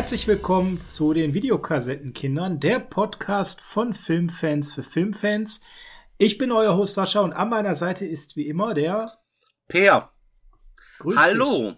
Herzlich 0.00 0.26
willkommen 0.26 0.80
zu 0.80 1.12
den 1.12 1.34
Videokassettenkindern, 1.34 2.58
der 2.58 2.78
Podcast 2.78 3.60
von 3.60 3.92
Filmfans 3.92 4.72
für 4.72 4.82
Filmfans. 4.82 5.62
Ich 6.16 6.38
bin 6.38 6.52
euer 6.52 6.74
Host 6.74 6.94
Sascha 6.94 7.20
und 7.20 7.34
an 7.34 7.50
meiner 7.50 7.74
Seite 7.74 8.06
ist 8.06 8.34
wie 8.34 8.48
immer 8.48 8.72
der 8.72 9.12
Peer. 9.68 10.08
Grüß 11.00 11.18
Hallo. 11.18 11.72
Dich. 11.72 11.76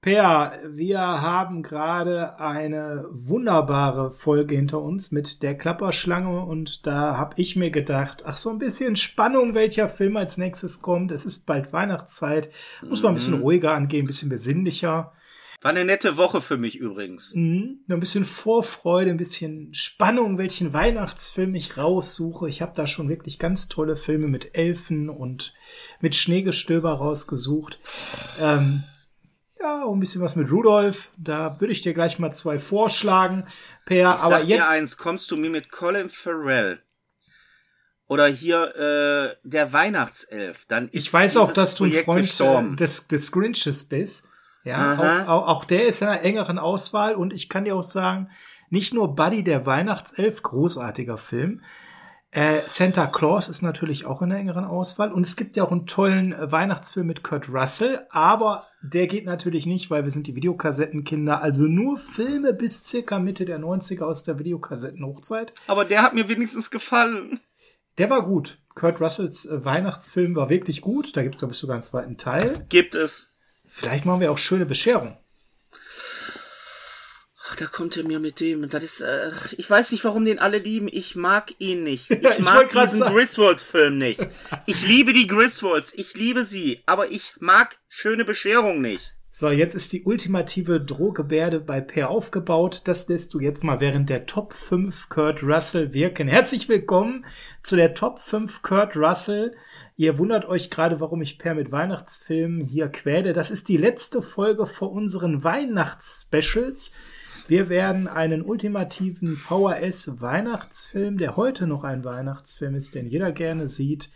Per, 0.00 0.58
wir 0.70 1.00
haben 1.00 1.62
gerade 1.62 2.40
eine 2.40 3.04
wunderbare 3.10 4.10
Folge 4.10 4.54
hinter 4.54 4.80
uns 4.80 5.12
mit 5.12 5.42
der 5.42 5.58
Klapperschlange 5.58 6.40
und 6.46 6.86
da 6.86 7.18
habe 7.18 7.34
ich 7.36 7.56
mir 7.56 7.70
gedacht, 7.70 8.22
ach 8.24 8.38
so 8.38 8.48
ein 8.48 8.58
bisschen 8.58 8.96
Spannung, 8.96 9.54
welcher 9.54 9.90
Film 9.90 10.16
als 10.16 10.38
nächstes 10.38 10.80
kommt. 10.80 11.12
Es 11.12 11.26
ist 11.26 11.44
bald 11.44 11.74
Weihnachtszeit, 11.74 12.48
muss 12.88 13.02
man 13.02 13.12
ein 13.12 13.16
bisschen 13.16 13.36
Mhm. 13.36 13.42
ruhiger 13.42 13.74
angehen, 13.74 14.04
ein 14.04 14.06
bisschen 14.06 14.30
besinnlicher. 14.30 15.12
War 15.62 15.70
eine 15.72 15.84
nette 15.84 16.16
Woche 16.16 16.40
für 16.40 16.56
mich 16.56 16.76
übrigens. 16.76 17.34
Mhm. 17.34 17.80
Ein 17.88 18.00
bisschen 18.00 18.24
Vorfreude, 18.24 19.10
ein 19.10 19.18
bisschen 19.18 19.74
Spannung, 19.74 20.38
welchen 20.38 20.72
Weihnachtsfilm 20.72 21.54
ich 21.54 21.76
raussuche. 21.76 22.48
Ich 22.48 22.62
habe 22.62 22.72
da 22.74 22.86
schon 22.86 23.10
wirklich 23.10 23.38
ganz 23.38 23.68
tolle 23.68 23.94
Filme 23.96 24.26
mit 24.28 24.54
Elfen 24.56 25.10
und 25.10 25.52
mit 26.00 26.14
Schneegestöber 26.14 26.94
rausgesucht. 26.94 27.78
Ähm, 28.40 28.84
ja, 29.60 29.84
auch 29.84 29.92
ein 29.92 30.00
bisschen 30.00 30.22
was 30.22 30.34
mit 30.34 30.50
Rudolf. 30.50 31.10
Da 31.18 31.60
würde 31.60 31.72
ich 31.72 31.82
dir 31.82 31.92
gleich 31.92 32.18
mal 32.18 32.30
zwei 32.32 32.58
vorschlagen. 32.58 33.46
Per, 33.84 33.98
Ich 33.98 34.06
aber 34.22 34.38
sag 34.38 34.46
dir 34.46 34.56
jetzt. 34.56 34.68
eins, 34.68 34.96
kommst 34.96 35.30
du 35.30 35.36
mir 35.36 35.50
mit 35.50 35.70
Colin 35.70 36.08
Farrell 36.08 36.80
oder 38.06 38.26
hier 38.26 38.74
äh, 38.74 39.36
der 39.44 39.72
Weihnachtself, 39.74 40.64
dann 40.66 40.88
ist 40.88 40.94
Ich 40.94 41.12
weiß 41.12 41.36
auch, 41.36 41.52
dass 41.52 41.74
du 41.74 41.84
ein 41.84 41.92
Freund 41.92 42.26
gestorben. 42.28 42.72
äh, 42.72 42.76
des, 42.76 43.06
des 43.08 43.30
Grinches 43.30 43.84
bist. 43.84 44.29
Ja, 44.64 45.26
auch, 45.26 45.28
auch, 45.28 45.46
auch 45.48 45.64
der 45.64 45.86
ist 45.86 46.02
in 46.02 46.08
einer 46.08 46.22
engeren 46.22 46.58
Auswahl 46.58 47.14
und 47.14 47.32
ich 47.32 47.48
kann 47.48 47.64
dir 47.64 47.76
auch 47.76 47.82
sagen, 47.82 48.28
nicht 48.68 48.94
nur 48.94 49.14
Buddy 49.14 49.42
der 49.42 49.66
Weihnachtself, 49.66 50.42
großartiger 50.42 51.16
Film. 51.16 51.62
Äh, 52.32 52.60
Santa 52.66 53.08
Claus 53.08 53.48
ist 53.48 53.62
natürlich 53.62 54.06
auch 54.06 54.22
in 54.22 54.30
der 54.30 54.38
engeren 54.38 54.64
Auswahl 54.64 55.12
und 55.12 55.26
es 55.26 55.34
gibt 55.34 55.56
ja 55.56 55.64
auch 55.64 55.72
einen 55.72 55.86
tollen 55.86 56.32
äh, 56.32 56.52
Weihnachtsfilm 56.52 57.08
mit 57.08 57.24
Kurt 57.24 57.48
Russell, 57.48 58.06
aber 58.10 58.68
der 58.82 59.08
geht 59.08 59.26
natürlich 59.26 59.66
nicht, 59.66 59.90
weil 59.90 60.04
wir 60.04 60.12
sind 60.12 60.28
die 60.28 60.36
Videokassettenkinder, 60.36 61.42
also 61.42 61.64
nur 61.64 61.98
Filme 61.98 62.52
bis 62.52 62.84
circa 62.84 63.18
Mitte 63.18 63.46
der 63.46 63.58
90er 63.58 64.04
aus 64.04 64.22
der 64.22 64.38
Videokassettenhochzeit. 64.38 65.52
Aber 65.66 65.84
der 65.84 66.02
hat 66.02 66.14
mir 66.14 66.28
wenigstens 66.28 66.70
gefallen. 66.70 67.40
Der 67.98 68.08
war 68.08 68.24
gut. 68.24 68.58
Kurt 68.76 69.00
Russells 69.00 69.46
äh, 69.46 69.64
Weihnachtsfilm 69.64 70.36
war 70.36 70.48
wirklich 70.48 70.82
gut. 70.82 71.16
Da 71.16 71.22
gibt 71.22 71.34
es, 71.34 71.40
glaube 71.40 71.52
ich, 71.52 71.58
sogar 71.58 71.74
einen 71.74 71.82
zweiten 71.82 72.16
Teil. 72.16 72.64
Gibt 72.68 72.94
es. 72.94 73.29
Vielleicht 73.72 74.04
machen 74.04 74.20
wir 74.20 74.32
auch 74.32 74.38
schöne 74.38 74.66
Bescherung. 74.66 75.16
Ach, 77.48 77.54
da 77.54 77.66
kommt 77.66 77.96
er 77.96 78.02
mir 78.04 78.18
mit 78.18 78.40
dem. 78.40 78.68
Das 78.68 78.82
ist, 78.82 79.00
äh, 79.00 79.30
ich 79.56 79.70
weiß 79.70 79.92
nicht, 79.92 80.02
warum 80.02 80.24
den 80.24 80.40
alle 80.40 80.58
lieben. 80.58 80.88
Ich 80.90 81.14
mag 81.14 81.54
ihn 81.58 81.84
nicht. 81.84 82.10
Ich 82.10 82.24
ich 82.24 82.38
mag 82.40 82.68
diesen. 82.68 83.00
Griswold-Film 83.00 83.96
nicht. 83.96 84.26
Ich 84.66 84.86
liebe 84.86 85.12
die 85.12 85.28
Griswolds. 85.28 85.94
Ich 85.94 86.14
liebe 86.14 86.44
sie. 86.44 86.82
Aber 86.86 87.12
ich 87.12 87.34
mag 87.38 87.78
schöne 87.88 88.24
Bescherung 88.24 88.80
nicht. 88.80 89.14
So, 89.40 89.48
jetzt 89.48 89.74
ist 89.74 89.94
die 89.94 90.02
ultimative 90.02 90.82
Drohgebärde 90.82 91.60
bei 91.60 91.80
Per 91.80 92.10
aufgebaut. 92.10 92.82
Das 92.84 93.08
lässt 93.08 93.32
du 93.32 93.40
jetzt 93.40 93.64
mal 93.64 93.80
während 93.80 94.10
der 94.10 94.26
Top 94.26 94.52
5 94.52 95.08
Kurt 95.08 95.42
Russell 95.42 95.94
wirken. 95.94 96.28
Herzlich 96.28 96.68
willkommen 96.68 97.24
zu 97.62 97.74
der 97.74 97.94
Top 97.94 98.18
5 98.18 98.60
Kurt 98.60 98.98
Russell. 98.98 99.56
Ihr 99.96 100.18
wundert 100.18 100.44
euch 100.44 100.68
gerade, 100.68 101.00
warum 101.00 101.22
ich 101.22 101.38
Per 101.38 101.54
mit 101.54 101.72
Weihnachtsfilmen 101.72 102.60
hier 102.60 102.88
quäle. 102.88 103.32
Das 103.32 103.50
ist 103.50 103.70
die 103.70 103.78
letzte 103.78 104.20
Folge 104.20 104.66
vor 104.66 104.92
unseren 104.92 105.42
Weihnachtsspecials. 105.42 106.92
Wir 107.48 107.70
werden 107.70 108.08
einen 108.08 108.42
ultimativen 108.42 109.38
VHS-Weihnachtsfilm, 109.38 111.16
der 111.16 111.36
heute 111.36 111.66
noch 111.66 111.82
ein 111.82 112.04
Weihnachtsfilm 112.04 112.74
ist, 112.74 112.94
den 112.94 113.06
jeder 113.06 113.32
gerne 113.32 113.68
sieht, 113.68 114.10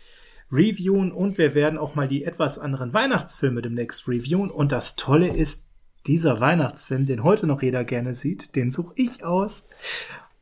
reviewen 0.51 1.11
und 1.11 1.37
wir 1.37 1.53
werden 1.55 1.77
auch 1.77 1.95
mal 1.95 2.07
die 2.07 2.23
etwas 2.23 2.59
anderen 2.59 2.93
Weihnachtsfilme 2.93 3.61
demnächst 3.61 4.07
reviewen. 4.07 4.51
Und 4.51 4.71
das 4.71 4.95
Tolle 4.95 5.27
ist, 5.27 5.69
dieser 6.07 6.39
Weihnachtsfilm, 6.39 7.05
den 7.05 7.23
heute 7.23 7.47
noch 7.47 7.61
jeder 7.61 7.83
gerne 7.83 8.13
sieht, 8.13 8.55
den 8.55 8.69
suche 8.69 8.93
ich 8.95 9.23
aus. 9.23 9.69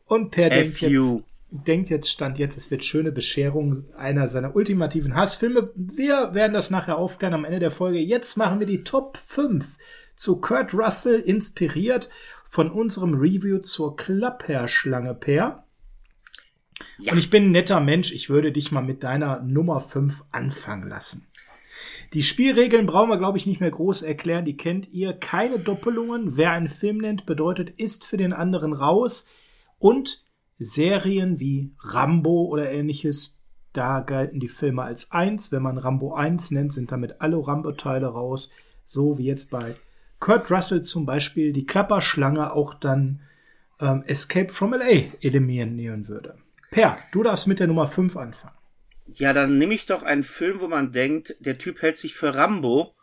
Und 0.05 0.31
Per 0.31 0.49
denkt 0.49 0.81
jetzt, 0.81 1.23
denkt 1.51 1.89
jetzt, 1.89 2.09
stand 2.11 2.37
jetzt, 2.37 2.57
es 2.57 2.69
wird 2.69 2.83
schöne 2.83 3.11
Bescherung 3.11 3.85
einer 3.97 4.27
seiner 4.27 4.55
ultimativen 4.55 5.15
Hassfilme. 5.15 5.71
Wir 5.75 6.33
werden 6.33 6.53
das 6.53 6.69
nachher 6.69 6.97
aufklären 6.97 7.33
am 7.33 7.45
Ende 7.45 7.59
der 7.59 7.71
Folge. 7.71 7.99
Jetzt 7.99 8.37
machen 8.37 8.59
wir 8.59 8.67
die 8.67 8.83
Top 8.83 9.17
5 9.17 9.77
zu 10.15 10.41
Kurt 10.41 10.73
Russell 10.73 11.19
inspiriert 11.19 12.09
von 12.43 12.69
unserem 12.69 13.13
Review 13.13 13.59
zur 13.59 13.95
Klapperschlange, 13.95 15.15
Per. 15.15 15.62
Ja. 16.99 17.13
Und 17.13 17.19
ich 17.19 17.29
bin 17.29 17.45
ein 17.45 17.51
netter 17.51 17.79
Mensch. 17.79 18.11
Ich 18.11 18.29
würde 18.29 18.51
dich 18.51 18.71
mal 18.71 18.81
mit 18.81 19.03
deiner 19.03 19.41
Nummer 19.41 19.79
5 19.79 20.23
anfangen 20.31 20.87
lassen. 20.87 21.27
Die 22.13 22.23
Spielregeln 22.23 22.85
brauchen 22.85 23.09
wir, 23.09 23.17
glaube 23.17 23.37
ich, 23.37 23.47
nicht 23.47 23.59
mehr 23.59 23.71
groß 23.71 24.03
erklären. 24.03 24.45
Die 24.45 24.57
kennt 24.57 24.91
ihr. 24.91 25.13
Keine 25.13 25.57
Doppelungen. 25.57 26.37
Wer 26.37 26.51
einen 26.51 26.69
Film 26.69 26.99
nennt, 26.99 27.25
bedeutet, 27.25 27.71
ist 27.71 28.05
für 28.05 28.17
den 28.17 28.33
anderen 28.33 28.73
raus. 28.73 29.29
Und 29.79 30.23
Serien 30.59 31.39
wie 31.39 31.73
Rambo 31.79 32.45
oder 32.45 32.71
ähnliches, 32.71 33.41
da 33.73 34.01
galten 34.01 34.39
die 34.39 34.47
Filme 34.47 34.83
als 34.83 35.11
eins. 35.11 35.51
Wenn 35.51 35.63
man 35.63 35.79
Rambo 35.79 36.13
1 36.13 36.51
nennt, 36.51 36.71
sind 36.71 36.91
damit 36.91 37.21
alle 37.21 37.37
Rambo-Teile 37.37 38.07
raus. 38.07 38.51
So 38.85 39.17
wie 39.17 39.25
jetzt 39.25 39.49
bei 39.49 39.75
Kurt 40.19 40.51
Russell 40.51 40.81
zum 40.81 41.05
Beispiel 41.05 41.51
die 41.51 41.65
Klapperschlange 41.65 42.53
auch 42.53 42.75
dann 42.75 43.21
ähm, 43.79 44.03
Escape 44.05 44.49
from 44.49 44.73
LA 44.73 45.15
eliminieren 45.21 46.07
würde. 46.07 46.37
Per, 46.73 46.97
du 47.11 47.21
darfst 47.23 47.45
mit 47.47 47.59
der 47.59 47.67
Nummer 47.67 47.87
5 47.87 48.17
anfangen. 48.17 48.57
Ja, 49.05 49.31
dann 49.33 49.57
nehme 49.57 49.73
ich 49.75 49.85
doch 49.85 50.01
einen 50.01 50.23
Film, 50.23 50.59
wo 50.59 50.67
man 50.67 50.91
denkt, 50.91 51.35
der 51.39 51.57
Typ 51.57 51.81
hält 51.81 51.97
sich 51.97 52.15
für 52.15 52.33
Rambo 52.35 52.95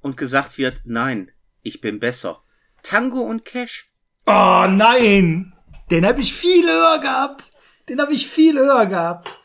und 0.00 0.16
gesagt 0.16 0.58
wird, 0.58 0.82
nein, 0.84 1.32
ich 1.62 1.80
bin 1.80 1.98
besser. 1.98 2.42
Tango 2.82 3.20
und 3.20 3.44
Cash. 3.44 3.90
Oh 4.26 4.66
nein! 4.68 5.52
Den 5.90 6.06
habe 6.06 6.20
ich 6.20 6.34
viel 6.34 6.64
höher 6.68 7.00
gehabt. 7.00 7.50
Den 7.88 8.00
habe 8.00 8.12
ich 8.12 8.28
viel 8.28 8.56
höher 8.58 8.86
gehabt. 8.86 9.40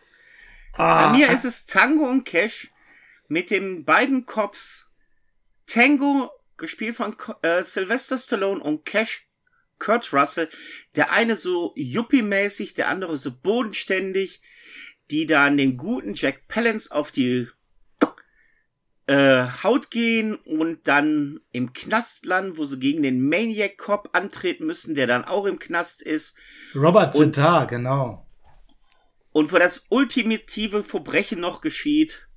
Bei 0.77 0.83
Ah, 0.83 1.13
mir 1.13 1.29
ist 1.29 1.45
es 1.45 1.65
Tango 1.65 2.05
und 2.05 2.23
Cash 2.23 2.69
mit 3.27 3.49
den 3.49 3.83
beiden 3.85 4.25
Cops. 4.25 4.87
Tango, 5.65 6.29
gespielt 6.57 6.95
von 6.95 7.15
äh, 7.41 7.63
Sylvester 7.63 8.17
Stallone 8.17 8.61
und 8.61 8.85
Cash, 8.85 9.27
Kurt 9.81 10.13
Russell. 10.13 10.47
Der 10.95 11.11
eine 11.11 11.35
so 11.35 11.73
yuppie-mäßig, 11.75 12.75
der 12.75 12.87
andere 12.87 13.17
so 13.17 13.31
bodenständig, 13.31 14.41
die 15.09 15.25
dann 15.25 15.57
den 15.57 15.75
guten 15.75 16.13
Jack 16.13 16.47
Palance 16.47 16.91
auf 16.91 17.11
die 17.11 17.47
äh, 19.07 19.47
Haut 19.63 19.89
gehen 19.89 20.35
und 20.35 20.87
dann 20.87 21.41
im 21.51 21.73
Knast 21.73 22.25
landen, 22.25 22.57
wo 22.57 22.63
sie 22.63 22.79
gegen 22.79 23.01
den 23.01 23.27
Maniac 23.27 23.77
Cop 23.77 24.09
antreten 24.13 24.67
müssen, 24.67 24.95
der 24.95 25.07
dann 25.07 25.25
auch 25.25 25.45
im 25.45 25.59
Knast 25.59 26.03
ist. 26.03 26.37
Robert 26.75 27.15
Zetar, 27.15 27.65
genau. 27.67 28.25
Und 29.31 29.51
wo 29.51 29.57
das 29.57 29.87
ultimative 29.89 30.83
Verbrechen 30.83 31.39
noch 31.39 31.61
geschieht, 31.61 32.27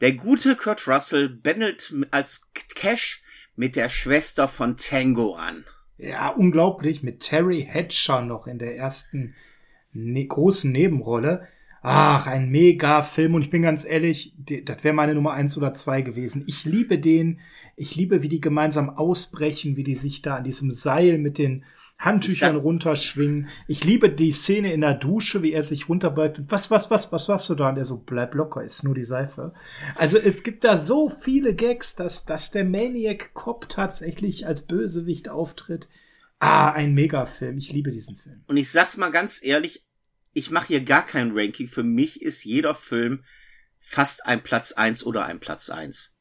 der 0.00 0.12
gute 0.12 0.56
Kurt 0.56 0.88
Russell 0.88 1.28
bändelt 1.28 1.94
als 2.10 2.50
Cash 2.74 3.22
mit 3.54 3.76
der 3.76 3.88
Schwester 3.88 4.48
von 4.48 4.76
Tango 4.76 5.34
an. 5.34 5.64
Ja, 5.98 6.30
unglaublich. 6.30 7.02
Mit 7.02 7.20
Terry 7.20 7.62
Hatcher 7.68 8.22
noch 8.22 8.46
in 8.46 8.58
der 8.58 8.76
ersten 8.76 9.34
ne 9.92 10.26
großen 10.26 10.70
Nebenrolle. 10.70 11.48
Ach, 11.82 12.26
ein 12.26 12.50
mega 12.50 13.02
Film. 13.02 13.34
Und 13.34 13.42
ich 13.42 13.50
bin 13.50 13.62
ganz 13.62 13.84
ehrlich, 13.84 14.34
das 14.64 14.84
wäre 14.84 14.94
meine 14.94 15.14
Nummer 15.14 15.32
eins 15.32 15.56
oder 15.56 15.74
zwei 15.74 16.02
gewesen. 16.02 16.44
Ich 16.46 16.64
liebe 16.64 16.98
den. 16.98 17.40
Ich 17.76 17.94
liebe, 17.94 18.22
wie 18.22 18.28
die 18.28 18.40
gemeinsam 18.40 18.90
ausbrechen, 18.90 19.76
wie 19.76 19.84
die 19.84 19.94
sich 19.94 20.22
da 20.22 20.36
an 20.36 20.44
diesem 20.44 20.70
Seil 20.70 21.18
mit 21.18 21.38
den 21.38 21.64
Handtüchern 21.98 22.50
Ich 22.50 22.54
sag- 22.54 22.62
runterschwingen. 22.62 23.48
Ich 23.66 23.82
liebe 23.84 24.08
die 24.08 24.30
Szene 24.30 24.72
in 24.72 24.80
der 24.82 24.94
Dusche, 24.94 25.42
wie 25.42 25.52
er 25.52 25.64
sich 25.64 25.88
runterbeugt. 25.88 26.38
Und 26.38 26.50
was, 26.50 26.70
was, 26.70 26.90
was, 26.90 27.10
was 27.12 27.26
machst 27.26 27.48
du 27.50 27.56
da? 27.56 27.70
Und 27.70 27.76
er 27.76 27.84
so, 27.84 27.98
bleib 27.98 28.34
locker, 28.34 28.62
ist 28.62 28.84
nur 28.84 28.94
die 28.94 29.04
Seife. 29.04 29.52
Also 29.96 30.16
es 30.16 30.44
gibt 30.44 30.62
da 30.62 30.76
so 30.76 31.08
viele 31.10 31.54
Gags, 31.54 31.96
dass, 31.96 32.24
dass 32.24 32.52
der 32.52 32.64
Maniac 32.64 33.34
Cop 33.34 33.68
tatsächlich 33.68 34.46
als 34.46 34.66
Bösewicht 34.66 35.28
auftritt. 35.28 35.88
Ah, 36.38 36.70
ein 36.70 36.94
Megafilm. 36.94 37.58
Ich 37.58 37.72
liebe 37.72 37.90
diesen 37.90 38.16
Film. 38.16 38.44
Und 38.46 38.56
ich 38.56 38.70
sag's 38.70 38.96
mal 38.96 39.10
ganz 39.10 39.42
ehrlich, 39.42 39.84
ich 40.32 40.52
mache 40.52 40.68
hier 40.68 40.82
gar 40.84 41.04
kein 41.04 41.32
Ranking. 41.32 41.66
Für 41.66 41.82
mich 41.82 42.22
ist 42.22 42.44
jeder 42.44 42.76
Film 42.76 43.24
fast 43.80 44.24
ein 44.24 44.44
Platz 44.44 44.70
eins 44.70 45.04
oder 45.04 45.24
ein 45.24 45.40
Platz 45.40 45.68
eins. 45.68 46.14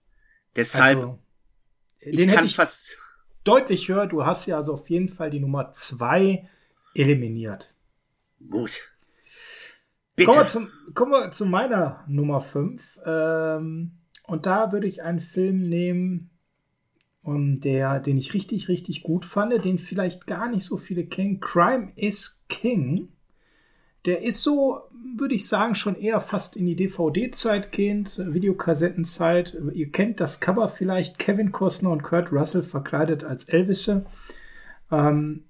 Deshalb, 0.56 0.98
Also, 0.98 1.20
ich 2.00 2.28
kann 2.30 2.46
ich 2.48 2.56
fast, 2.56 2.98
deutlich 3.48 3.88
höher. 3.90 4.08
Du 4.08 4.26
hast 4.26 4.46
ja 4.46 4.58
also 4.58 4.74
auf 4.74 4.90
jeden 4.90 5.08
Fall 5.08 5.30
die 5.30 5.40
Nummer 5.40 5.72
zwei 5.72 6.48
eliminiert. 6.94 7.74
gut. 8.50 8.90
Kommen 10.18 10.30
wir, 10.30 10.42
Bitte. 10.42 10.46
zum, 10.48 10.70
kommen 10.96 11.12
wir 11.12 11.30
zu 11.30 11.46
meiner 11.46 12.04
Nummer 12.08 12.42
5. 12.42 13.00
Ähm, 13.06 13.92
und 14.24 14.46
da 14.48 14.72
würde 14.72 14.88
ich 14.88 15.04
einen 15.04 15.20
Film 15.20 15.58
nehmen. 15.58 16.32
um, 17.22 17.60
der, 17.60 18.00
den 18.00 18.18
ich 18.18 18.34
richtig, 18.34 18.68
richtig 18.68 19.04
gut 19.04 19.26
fand, 19.26 19.64
den 19.64 19.78
vielleicht 19.78 20.28
gar 20.28 20.50
nicht 20.50 20.64
so 20.64 20.78
viele 20.78 21.06
kennen. 21.06 21.40
Crime 21.40 21.92
is 21.96 22.46
King. 22.50 23.10
Der 24.06 24.22
ist 24.22 24.42
so, 24.42 24.82
würde 25.18 25.36
ich 25.36 25.48
sagen, 25.48 25.76
schon 25.76 25.96
eher 25.96 26.20
fast 26.20 26.56
in 26.56 26.66
die 26.66 26.76
DVD-Zeit 26.76 27.72
gehend, 27.72 28.22
Videokassettenzeit. 28.26 29.58
Ihr 29.74 29.92
kennt 29.92 30.20
das 30.20 30.40
Cover 30.40 30.70
vielleicht, 30.70 31.20
Kevin 31.20 31.52
Costner 31.52 31.90
und 31.90 32.04
Kurt 32.04 32.32
Russell 32.32 32.64
verkleidet 32.64 33.24
als 33.24 33.46
Elvisse. 33.46 34.06
Ähm, 34.92 35.44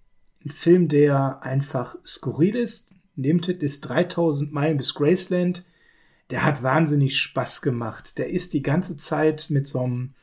ein 0.45 0.49
Film, 0.49 0.87
der 0.87 1.43
einfach 1.43 1.97
skurril 2.05 2.55
ist. 2.55 2.93
Nebentitel 3.15 3.65
ist 3.65 3.81
3000 3.81 4.51
Meilen 4.53 4.77
bis 4.77 4.93
Graceland. 4.93 5.65
Der 6.29 6.43
hat 6.43 6.63
wahnsinnig 6.63 7.17
Spaß 7.19 7.61
gemacht. 7.61 8.17
Der 8.17 8.29
ist 8.29 8.53
die 8.53 8.61
ganze 8.61 8.97
Zeit 8.97 9.47
mit 9.49 9.67
so 9.67 9.81
einem 9.81 10.13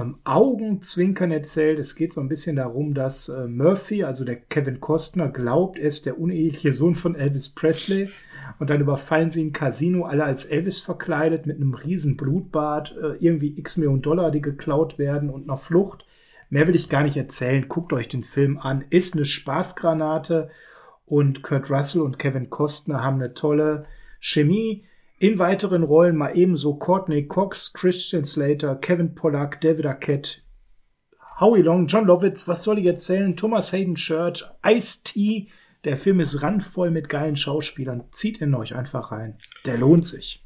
ähm, 0.00 0.18
Augenzwinkern 0.24 1.30
erzählt. 1.30 1.78
Es 1.78 1.94
geht 1.94 2.12
so 2.12 2.20
ein 2.20 2.28
bisschen 2.28 2.56
darum, 2.56 2.94
dass 2.94 3.28
äh, 3.28 3.46
Murphy, 3.46 4.04
also 4.04 4.24
der 4.24 4.36
Kevin 4.36 4.80
Costner, 4.80 5.28
glaubt, 5.28 5.78
er 5.78 5.86
ist 5.86 6.06
der 6.06 6.18
uneheliche 6.18 6.72
Sohn 6.72 6.94
von 6.94 7.14
Elvis 7.14 7.50
Presley. 7.50 8.08
Und 8.58 8.70
dann 8.70 8.80
überfallen 8.80 9.30
sie 9.30 9.42
ein 9.42 9.52
Casino, 9.52 10.04
alle 10.04 10.24
als 10.24 10.44
Elvis 10.44 10.80
verkleidet, 10.80 11.46
mit 11.46 11.56
einem 11.56 11.74
riesen 11.74 12.16
Blutbad, 12.16 12.96
äh, 12.96 13.16
irgendwie 13.18 13.58
x 13.58 13.76
Millionen 13.76 14.02
Dollar, 14.02 14.30
die 14.30 14.42
geklaut 14.42 14.98
werden 14.98 15.30
und 15.30 15.44
einer 15.44 15.56
Flucht. 15.56 16.04
Mehr 16.50 16.66
will 16.66 16.74
ich 16.74 16.88
gar 16.88 17.02
nicht 17.02 17.16
erzählen. 17.16 17.68
Guckt 17.68 17.92
euch 17.92 18.08
den 18.08 18.24
Film 18.24 18.58
an. 18.58 18.84
Ist 18.90 19.14
eine 19.14 19.24
Spaßgranate. 19.24 20.50
Und 21.06 21.42
Kurt 21.42 21.70
Russell 21.70 22.02
und 22.02 22.18
Kevin 22.18 22.50
Costner 22.50 23.02
haben 23.02 23.16
eine 23.16 23.34
tolle 23.34 23.86
Chemie. 24.20 24.84
In 25.22 25.38
weiteren 25.38 25.82
Rollen 25.82 26.16
mal 26.16 26.34
ebenso 26.34 26.76
Courtney 26.76 27.26
Cox, 27.26 27.74
Christian 27.74 28.24
Slater, 28.24 28.74
Kevin 28.76 29.14
Pollack, 29.14 29.60
David 29.60 29.84
Arquette, 29.84 30.40
Howie 31.38 31.60
Long, 31.60 31.86
John 31.86 32.06
Lovitz, 32.06 32.48
was 32.48 32.64
soll 32.64 32.78
ich 32.78 32.86
erzählen? 32.86 33.36
Thomas 33.36 33.70
Hayden 33.70 33.96
Church, 33.96 34.42
Ice-T. 34.64 35.50
Der 35.84 35.98
Film 35.98 36.20
ist 36.20 36.42
randvoll 36.42 36.90
mit 36.90 37.10
geilen 37.10 37.36
Schauspielern. 37.36 38.04
Zieht 38.12 38.40
ihn 38.40 38.54
euch 38.54 38.74
einfach 38.74 39.12
rein. 39.12 39.36
Der 39.66 39.76
lohnt 39.76 40.06
sich. 40.06 40.42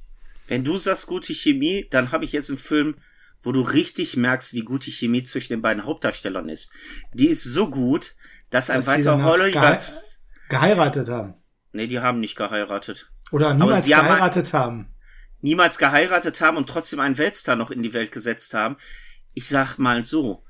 Wenn 0.48 0.64
du 0.64 0.76
sagst 0.76 1.06
gute 1.06 1.34
Chemie, 1.34 1.86
dann 1.90 2.10
habe 2.10 2.24
ich 2.24 2.32
jetzt 2.32 2.50
einen 2.50 2.58
Film, 2.58 2.96
wo 3.42 3.52
du 3.52 3.60
richtig 3.60 4.16
merkst, 4.16 4.54
wie 4.54 4.62
gut 4.62 4.86
die 4.86 4.90
Chemie 4.90 5.22
zwischen 5.22 5.52
den 5.52 5.62
beiden 5.62 5.84
Hauptdarstellern 5.84 6.48
ist. 6.48 6.72
Die 7.12 7.28
ist 7.28 7.44
so 7.44 7.70
gut, 7.70 8.16
dass 8.50 8.70
ein 8.70 8.78
dass 8.78 8.88
weiter 8.88 9.22
Hollywood 9.22 9.78
geheiratet 10.48 11.08
haben. 11.10 11.34
Nee, 11.70 11.86
die 11.86 12.00
haben 12.00 12.18
nicht 12.18 12.34
geheiratet. 12.34 13.13
Oder 13.30 13.54
niemals 13.54 13.86
geheiratet 13.86 14.52
haben, 14.52 14.62
haben. 14.62 14.94
Niemals 15.40 15.78
geheiratet 15.78 16.40
haben 16.40 16.56
und 16.56 16.68
trotzdem 16.68 17.00
einen 17.00 17.18
Weltstar 17.18 17.56
noch 17.56 17.70
in 17.70 17.82
die 17.82 17.92
Welt 17.92 18.12
gesetzt 18.12 18.54
haben. 18.54 18.76
Ich 19.32 19.48
sag 19.48 19.78
mal 19.78 20.04
so, 20.04 20.44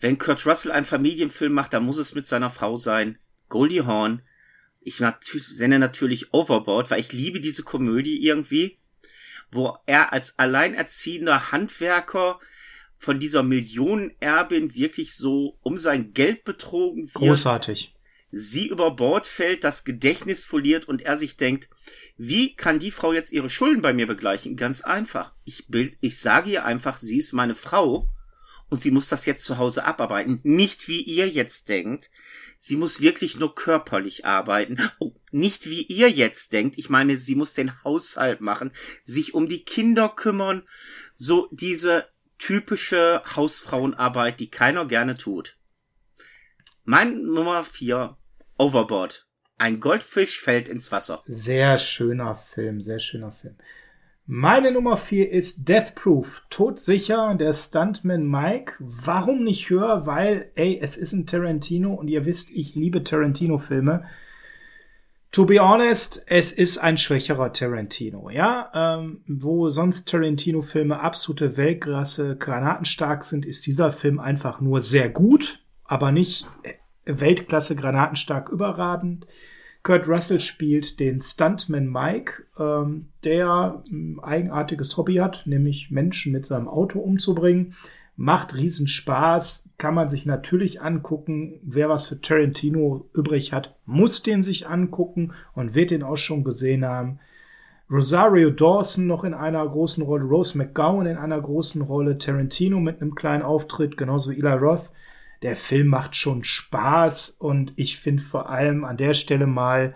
wenn 0.00 0.18
Kurt 0.18 0.44
Russell 0.46 0.72
einen 0.72 0.86
Familienfilm 0.86 1.52
macht, 1.52 1.72
dann 1.72 1.84
muss 1.84 1.98
es 1.98 2.14
mit 2.14 2.26
seiner 2.26 2.50
Frau 2.50 2.76
sein. 2.76 3.18
Goldie 3.48 3.82
Horn. 3.82 4.22
Ich 4.80 5.00
nenne 5.00 5.78
natürlich 5.78 6.34
Overboard, 6.34 6.90
weil 6.90 7.00
ich 7.00 7.12
liebe 7.12 7.40
diese 7.40 7.62
Komödie 7.62 8.22
irgendwie, 8.22 8.78
wo 9.50 9.78
er 9.86 10.12
als 10.12 10.38
alleinerziehender 10.38 11.52
Handwerker 11.52 12.38
von 12.98 13.18
dieser 13.18 13.42
Millionenerbin 13.42 14.74
wirklich 14.74 15.14
so 15.14 15.58
um 15.62 15.78
sein 15.78 16.12
Geld 16.12 16.44
betrogen 16.44 17.04
wird. 17.04 17.14
Großartig 17.14 17.94
sie 18.34 18.66
über 18.66 18.90
Bord 18.90 19.26
fällt, 19.26 19.64
das 19.64 19.84
Gedächtnis 19.84 20.44
verliert 20.44 20.86
und 20.86 21.02
er 21.02 21.18
sich 21.18 21.36
denkt, 21.36 21.68
wie 22.16 22.54
kann 22.54 22.78
die 22.78 22.90
Frau 22.90 23.12
jetzt 23.12 23.32
ihre 23.32 23.50
Schulden 23.50 23.82
bei 23.82 23.92
mir 23.92 24.06
begleichen? 24.06 24.56
Ganz 24.56 24.82
einfach. 24.82 25.34
Ich, 25.44 25.66
bild, 25.68 25.96
ich 26.00 26.18
sage 26.18 26.50
ihr 26.50 26.64
einfach, 26.64 26.96
sie 26.96 27.18
ist 27.18 27.32
meine 27.32 27.54
Frau 27.54 28.08
und 28.70 28.80
sie 28.80 28.90
muss 28.90 29.08
das 29.08 29.26
jetzt 29.26 29.44
zu 29.44 29.58
Hause 29.58 29.84
abarbeiten. 29.84 30.40
Nicht 30.42 30.88
wie 30.88 31.02
ihr 31.02 31.28
jetzt 31.28 31.68
denkt. 31.68 32.10
Sie 32.58 32.76
muss 32.76 33.00
wirklich 33.00 33.36
nur 33.36 33.54
körperlich 33.54 34.24
arbeiten. 34.24 34.78
Oh, 35.00 35.12
nicht 35.32 35.66
wie 35.66 35.82
ihr 35.82 36.08
jetzt 36.08 36.52
denkt. 36.52 36.78
Ich 36.78 36.88
meine, 36.88 37.18
sie 37.18 37.34
muss 37.34 37.54
den 37.54 37.82
Haushalt 37.82 38.40
machen, 38.40 38.72
sich 39.04 39.34
um 39.34 39.48
die 39.48 39.64
Kinder 39.64 40.08
kümmern. 40.08 40.66
So 41.14 41.48
diese 41.50 42.08
typische 42.38 43.22
Hausfrauenarbeit, 43.34 44.40
die 44.40 44.50
keiner 44.50 44.86
gerne 44.86 45.16
tut. 45.16 45.58
Mein 46.84 47.22
Nummer 47.22 47.64
vier 47.64 48.16
Overboard. 48.56 49.26
Ein 49.56 49.80
Goldfisch 49.80 50.40
fällt 50.40 50.68
ins 50.68 50.90
Wasser. 50.90 51.22
Sehr 51.26 51.78
schöner 51.78 52.34
Film, 52.34 52.80
sehr 52.80 52.98
schöner 52.98 53.30
Film. 53.30 53.54
Meine 54.26 54.72
Nummer 54.72 54.96
vier 54.96 55.30
ist 55.30 55.68
Death 55.68 55.94
Proof. 55.94 56.46
Todsicher, 56.48 57.34
der 57.34 57.52
Stuntman 57.52 58.26
Mike. 58.26 58.74
Warum 58.78 59.44
nicht 59.44 59.68
höher? 59.68 60.06
Weil, 60.06 60.50
ey, 60.54 60.78
es 60.80 60.96
ist 60.96 61.12
ein 61.12 61.26
Tarantino 61.26 61.92
und 61.94 62.08
ihr 62.08 62.24
wisst, 62.24 62.50
ich 62.50 62.74
liebe 62.74 63.04
Tarantino-Filme. 63.04 64.04
To 65.30 65.44
be 65.44 65.60
honest, 65.60 66.24
es 66.26 66.52
ist 66.52 66.78
ein 66.78 66.96
schwächerer 66.96 67.52
Tarantino, 67.52 68.30
ja. 68.30 68.70
Ähm, 68.74 69.22
wo 69.26 69.68
sonst 69.68 70.08
Tarantino-Filme 70.08 71.00
absolute 71.00 71.56
Weltklasse, 71.56 72.36
granatenstark 72.36 73.24
sind, 73.24 73.44
ist 73.44 73.66
dieser 73.66 73.90
Film 73.90 74.20
einfach 74.20 74.60
nur 74.60 74.80
sehr 74.80 75.10
gut, 75.10 75.60
aber 75.84 76.12
nicht 76.12 76.46
Weltklasse 77.06 77.76
granatenstark 77.76 78.48
überragend. 78.48 79.26
Kurt 79.82 80.08
Russell 80.08 80.40
spielt 80.40 80.98
den 80.98 81.20
Stuntman 81.20 81.86
Mike, 81.90 82.44
ähm, 82.58 83.08
der 83.22 83.82
ein 83.90 84.18
eigenartiges 84.22 84.96
Hobby 84.96 85.16
hat, 85.16 85.42
nämlich 85.46 85.90
Menschen 85.90 86.32
mit 86.32 86.46
seinem 86.46 86.68
Auto 86.68 87.00
umzubringen. 87.00 87.74
Macht 88.16 88.56
riesen 88.56 88.86
Spaß, 88.86 89.70
kann 89.76 89.94
man 89.94 90.08
sich 90.08 90.24
natürlich 90.24 90.80
angucken. 90.80 91.60
Wer 91.62 91.88
was 91.90 92.06
für 92.06 92.20
Tarantino 92.20 93.10
übrig 93.12 93.52
hat, 93.52 93.76
muss 93.84 94.22
den 94.22 94.42
sich 94.42 94.68
angucken 94.68 95.32
und 95.52 95.74
wird 95.74 95.90
den 95.90 96.02
auch 96.02 96.16
schon 96.16 96.44
gesehen 96.44 96.86
haben. 96.86 97.18
Rosario 97.90 98.50
Dawson 98.50 99.06
noch 99.06 99.24
in 99.24 99.34
einer 99.34 99.66
großen 99.68 100.02
Rolle, 100.02 100.24
Rose 100.24 100.56
McGowan 100.56 101.06
in 101.06 101.18
einer 101.18 101.40
großen 101.40 101.82
Rolle, 101.82 102.16
Tarantino 102.16 102.80
mit 102.80 103.02
einem 103.02 103.14
kleinen 103.14 103.42
Auftritt, 103.42 103.98
genauso 103.98 104.30
Eli 104.30 104.54
Roth 104.54 104.90
der 105.44 105.56
Film 105.56 105.88
macht 105.88 106.16
schon 106.16 106.42
Spaß 106.42 107.36
und 107.38 107.74
ich 107.76 107.98
finde 107.98 108.22
vor 108.22 108.48
allem 108.48 108.82
an 108.82 108.96
der 108.96 109.12
Stelle 109.12 109.46
mal, 109.46 109.94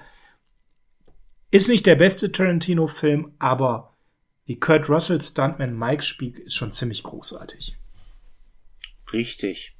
ist 1.50 1.70
nicht 1.70 1.86
der 1.86 1.94
beste 1.94 2.30
Tarantino-Film, 2.30 3.34
aber 3.38 3.96
wie 4.44 4.60
Kurt 4.60 4.90
Russell 4.90 5.22
Stuntman 5.22 5.74
Mike 5.74 6.02
spielt, 6.02 6.38
ist 6.38 6.54
schon 6.54 6.70
ziemlich 6.70 7.02
großartig. 7.02 7.78
Richtig. 9.10 9.74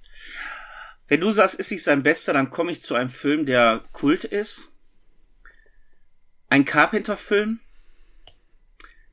Wenn 1.06 1.20
du 1.20 1.30
sagst, 1.30 1.56
ist 1.56 1.70
nicht 1.70 1.84
sein 1.84 2.02
bester, 2.02 2.32
dann 2.32 2.48
komme 2.48 2.72
ich 2.72 2.80
zu 2.80 2.94
einem 2.94 3.10
Film, 3.10 3.44
der 3.44 3.84
Kult 3.92 4.24
ist. 4.24 4.72
Ein 6.48 6.64
Carpenter-Film. 6.64 7.60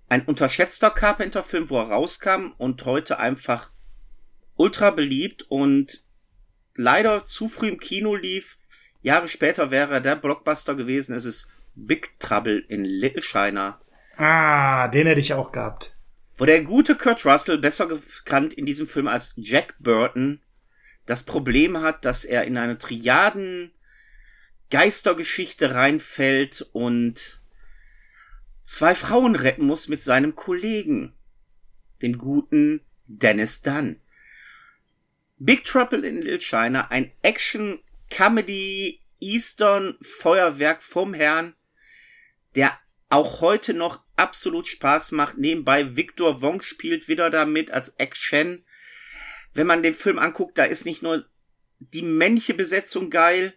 Ein 0.07 0.25
unterschätzter 0.25 0.89
Carpenter-Film, 0.89 1.69
wo 1.69 1.79
er 1.79 1.89
rauskam 1.89 2.53
und 2.57 2.85
heute 2.85 3.19
einfach 3.19 3.71
ultra 4.55 4.91
beliebt 4.91 5.43
und 5.49 6.04
leider 6.75 7.25
zu 7.25 7.47
früh 7.49 7.69
im 7.69 7.79
Kino 7.79 8.15
lief. 8.15 8.57
Jahre 9.01 9.27
später 9.27 9.71
wäre 9.71 10.01
der 10.01 10.15
Blockbuster 10.15 10.75
gewesen. 10.75 11.15
Es 11.15 11.25
ist 11.25 11.49
Big 11.75 12.19
Trouble 12.19 12.59
in 12.67 12.85
Little 12.85 13.21
China. 13.21 13.79
Ah, 14.17 14.87
den 14.87 15.07
hätte 15.07 15.19
ich 15.19 15.33
auch 15.33 15.51
gehabt. 15.51 15.93
Wo 16.37 16.45
der 16.45 16.63
gute 16.63 16.95
Kurt 16.95 17.25
Russell, 17.25 17.57
besser 17.57 17.87
bekannt 17.87 18.53
in 18.53 18.65
diesem 18.65 18.87
Film 18.87 19.07
als 19.07 19.33
Jack 19.37 19.75
Burton, 19.79 20.41
das 21.05 21.23
Problem 21.23 21.81
hat, 21.81 22.03
dass 22.03 22.25
er 22.25 22.45
in 22.45 22.57
eine 22.57 22.77
Triaden 22.77 23.71
Geistergeschichte 24.71 25.75
reinfällt 25.75 26.67
und 26.73 27.39
zwei 28.63 28.95
Frauen 28.95 29.35
retten 29.35 29.65
muss 29.65 29.87
mit 29.87 30.01
seinem 30.01 30.35
Kollegen, 30.35 31.13
dem 32.01 32.17
guten 32.17 32.81
Dennis 33.05 33.61
Dunn. 33.61 34.01
Big 35.37 35.65
Trouble 35.65 36.05
in 36.05 36.21
Little 36.21 36.39
China, 36.39 36.87
ein 36.89 37.11
Action 37.21 37.79
Comedy 38.09 39.01
Eastern 39.19 39.97
Feuerwerk 40.01 40.81
vom 40.81 41.13
Herrn, 41.13 41.55
der 42.55 42.77
auch 43.09 43.41
heute 43.41 43.73
noch 43.73 44.01
absolut 44.15 44.67
Spaß 44.67 45.11
macht. 45.11 45.37
Nebenbei 45.37 45.95
Victor 45.95 46.41
Wong 46.41 46.61
spielt 46.61 47.07
wieder 47.07 47.29
damit 47.29 47.71
als 47.71 47.89
Action. 47.97 48.63
Wenn 49.53 49.67
man 49.67 49.83
den 49.83 49.93
Film 49.93 50.19
anguckt, 50.19 50.57
da 50.57 50.63
ist 50.63 50.85
nicht 50.85 51.01
nur 51.01 51.25
die 51.79 52.01
männliche 52.01 52.53
Besetzung 52.53 53.09
geil, 53.09 53.53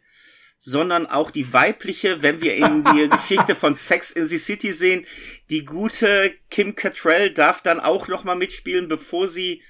sondern 0.59 1.07
auch 1.07 1.31
die 1.31 1.53
weibliche, 1.53 2.23
wenn 2.23 2.41
wir 2.41 2.57
in 2.57 2.85
die 2.85 3.09
Geschichte 3.17 3.55
von 3.55 3.77
Sex 3.77 4.11
in 4.11 4.27
the 4.27 4.39
City 4.39 4.73
sehen. 4.73 5.07
Die 5.51 5.65
gute 5.65 6.35
Kim 6.51 6.75
Cattrall 6.75 7.31
darf 7.31 7.63
dann 7.63 7.79
auch 7.79 8.09
noch 8.09 8.25
mal 8.25 8.35
mitspielen, 8.35 8.89
bevor 8.89 9.29
sie, 9.29 9.63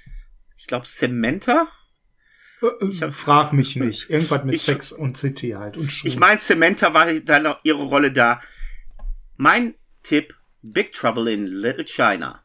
ich 0.57 0.67
glaube, 0.67 0.87
Samantha 0.87 1.69
ich 2.89 3.03
hab, 3.03 3.13
frag 3.13 3.53
mich 3.53 3.77
nicht. 3.77 4.11
Irgendwas 4.11 4.45
mit 4.45 4.55
ich, 4.55 4.63
Sex 4.63 4.93
und 4.93 5.17
City 5.17 5.51
halt 5.51 5.77
und 5.77 5.91
Schuhe. 5.91 6.09
Ich 6.09 6.19
meine, 6.19 6.41
Samantha 6.41 6.95
war 6.95 7.13
dann 7.13 7.55
ihre 7.63 7.83
Rolle 7.83 8.13
da. 8.13 8.41
Mein 9.37 9.75
Tipp, 10.03 10.35
Big 10.63 10.93
Trouble 10.93 11.33
in 11.33 11.47
Little 11.47 11.85
China. 11.85 12.43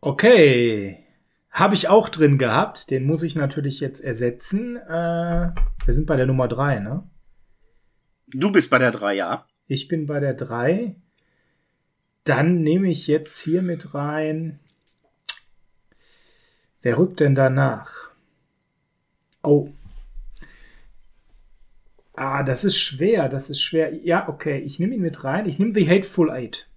Okay. 0.00 1.04
Habe 1.50 1.74
ich 1.74 1.88
auch 1.88 2.08
drin 2.08 2.38
gehabt. 2.38 2.90
Den 2.90 3.04
muss 3.04 3.22
ich 3.22 3.34
natürlich 3.34 3.80
jetzt 3.80 4.00
ersetzen. 4.00 4.76
Äh, 4.76 5.52
wir 5.84 5.94
sind 5.94 6.06
bei 6.06 6.16
der 6.16 6.26
Nummer 6.26 6.48
drei, 6.48 6.78
ne? 6.78 7.08
Du 8.28 8.52
bist 8.52 8.70
bei 8.70 8.78
der 8.78 8.92
drei, 8.92 9.14
ja. 9.14 9.46
Ich 9.66 9.88
bin 9.88 10.06
bei 10.06 10.20
der 10.20 10.34
drei. 10.34 10.96
Dann 12.24 12.62
nehme 12.62 12.90
ich 12.90 13.06
jetzt 13.06 13.40
hier 13.40 13.62
mit 13.62 13.94
rein. 13.94 14.60
Wer 16.82 16.98
rückt 16.98 17.20
denn 17.20 17.34
danach? 17.34 18.09
Oh. 19.42 19.68
Ah, 22.14 22.42
das 22.42 22.64
ist 22.64 22.78
schwer. 22.78 23.28
Das 23.28 23.50
ist 23.50 23.62
schwer. 23.62 23.94
Ja, 23.94 24.28
okay. 24.28 24.58
Ich 24.58 24.78
nehme 24.78 24.94
ihn 24.94 25.00
mit 25.00 25.24
rein. 25.24 25.46
Ich 25.46 25.58
nehme 25.58 25.74
The 25.74 25.88
Hateful 25.88 26.30
Eight. 26.30 26.68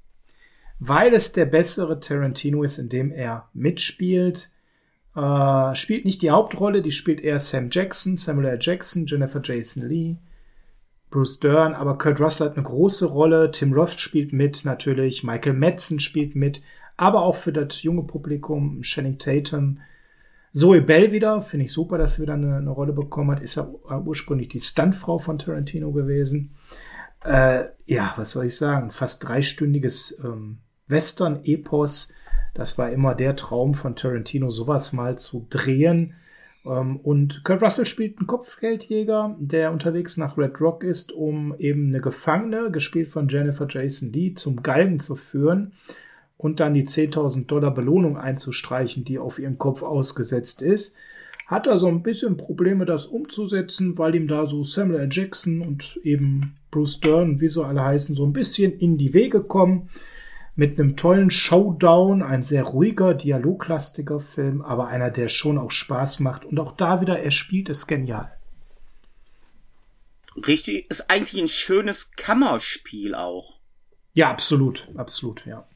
Weil 0.79 1.13
es 1.13 1.32
der 1.32 1.46
bessere 1.46 2.00
Tarantino 2.00 2.63
ist, 2.63 2.77
in 2.77 2.89
dem 2.89 3.12
er 3.12 3.50
mitspielt. 3.53 4.53
Äh, 5.15 5.75
spielt 5.75 6.05
nicht 6.05 6.22
die 6.22 6.32
Hauptrolle, 6.32 6.82
die 6.82 6.91
spielt 6.91 7.22
eher 7.22 7.38
Sam 7.38 7.70
Jackson, 7.72 8.17
Samuel 8.17 8.48
L. 8.48 8.58
Jackson, 8.60 9.05
Jennifer 9.05 9.41
Jason 9.43 9.88
Lee, 9.88 10.15
Bruce 11.12 11.39
Dern, 11.39 11.75
aber 11.75 12.00
Kurt 12.00 12.20
Russell 12.20 12.48
hat 12.48 12.58
eine 12.58 12.65
große 12.65 13.05
Rolle, 13.05 13.51
Tim 13.51 13.74
Roth 13.74 14.00
spielt 14.00 14.34
mit 14.34 14.65
natürlich, 14.65 15.24
Michael 15.24 15.53
Madsen 15.53 16.00
spielt 16.00 16.36
mit, 16.36 16.63
aber 16.98 17.22
auch 17.22 17.36
für 17.36 17.53
das 17.53 17.84
junge 17.84 18.03
Publikum, 18.03 18.82
Channing 18.82 19.20
Tatum, 19.20 19.82
Zoe 20.53 20.81
Bell 20.81 21.12
wieder, 21.12 21.41
finde 21.41 21.65
ich 21.65 21.74
super, 21.74 21.98
dass 21.98 22.13
sie 22.13 22.22
wieder 22.22 22.36
eine, 22.36 22.57
eine, 22.57 22.69
Rolle 22.69 22.93
bekommen 22.93 23.31
hat, 23.31 23.41
ist 23.41 23.55
ja 23.55 23.67
ursprünglich 24.05 24.50
die 24.50 24.60
Stuntfrau 24.60 25.17
von 25.17 25.39
Tarantino 25.39 25.91
gewesen. 25.91 26.53
Äh, 27.25 27.65
ja, 27.86 28.13
was 28.17 28.31
soll 28.31 28.45
ich 28.45 28.55
sagen, 28.55 28.91
fast 28.91 29.27
dreistündiges 29.27 30.19
ähm, 30.24 30.60
Western-Epos, 30.88 32.13
das 32.53 32.77
war 32.77 32.91
immer 32.91 33.15
der 33.15 33.36
Traum 33.36 33.74
von 33.74 33.95
Tarantino, 33.95 34.51
sowas 34.51 34.93
mal 34.93 35.17
zu 35.17 35.48
drehen. 35.50 36.13
Ähm, 36.65 36.98
und 36.98 37.43
Kurt 37.43 37.63
Russell 37.63 37.88
spielt 37.88 38.19
einen 38.19 38.27
Kopfgeldjäger, 38.27 39.36
der 39.39 39.72
unterwegs 39.72 40.17
nach 40.17 40.38
Red 40.38 40.62
Rock 40.62 40.83
ist, 40.83 41.12
um 41.12 41.55
eben 41.57 41.88
eine 41.88 42.00
Gefangene, 42.00 42.69
gespielt 42.69 43.07
von 43.07 43.27
Jennifer 43.27 43.65
Jason 43.67 44.12
Lee, 44.12 44.36
zum 44.36 44.62
Galgen 44.62 45.00
zu 45.00 45.15
führen 45.15 45.74
und 46.37 46.59
dann 46.59 46.73
die 46.73 46.85
10.000 46.85 47.47
Dollar 47.47 47.73
Belohnung 47.73 48.17
einzustreichen, 48.17 49.05
die 49.05 49.19
auf 49.19 49.39
ihren 49.39 49.57
Kopf 49.57 49.83
ausgesetzt 49.83 50.61
ist. 50.61 50.97
Hat 51.47 51.67
er 51.67 51.77
so 51.77 51.87
ein 51.87 52.03
bisschen 52.03 52.37
Probleme, 52.37 52.85
das 52.85 53.05
umzusetzen, 53.05 53.97
weil 53.97 54.15
ihm 54.15 54.27
da 54.27 54.45
so 54.45 54.63
Samuel 54.63 55.01
L. 55.01 55.09
Jackson 55.11 55.61
und 55.61 55.99
eben 56.03 56.55
Bruce 56.71 56.99
Dern, 56.99 57.41
wie 57.41 57.47
so 57.47 57.63
alle 57.63 57.83
heißen, 57.83 58.15
so 58.15 58.25
ein 58.25 58.33
bisschen 58.33 58.71
in 58.71 58.97
die 58.97 59.13
Wege 59.13 59.43
kommen 59.43 59.89
mit 60.55 60.79
einem 60.79 60.95
tollen 60.95 61.31
Showdown, 61.31 62.21
ein 62.21 62.43
sehr 62.43 62.63
ruhiger, 62.63 63.13
dialoglastiger 63.13 64.19
Film, 64.19 64.61
aber 64.61 64.87
einer, 64.87 65.09
der 65.09 65.27
schon 65.27 65.57
auch 65.57 65.71
Spaß 65.71 66.19
macht. 66.19 66.45
Und 66.45 66.59
auch 66.59 66.73
da 66.73 67.01
wieder, 67.01 67.19
er 67.19 67.31
spielt 67.31 67.69
es 67.69 67.87
genial. 67.87 68.31
Richtig, 70.35 70.89
ist 70.89 71.09
eigentlich 71.09 71.41
ein 71.41 71.49
schönes 71.49 72.11
Kammerspiel 72.11 73.15
auch. 73.15 73.59
Ja, 74.13 74.29
absolut, 74.29 74.87
absolut, 74.95 75.45
ja. 75.45 75.67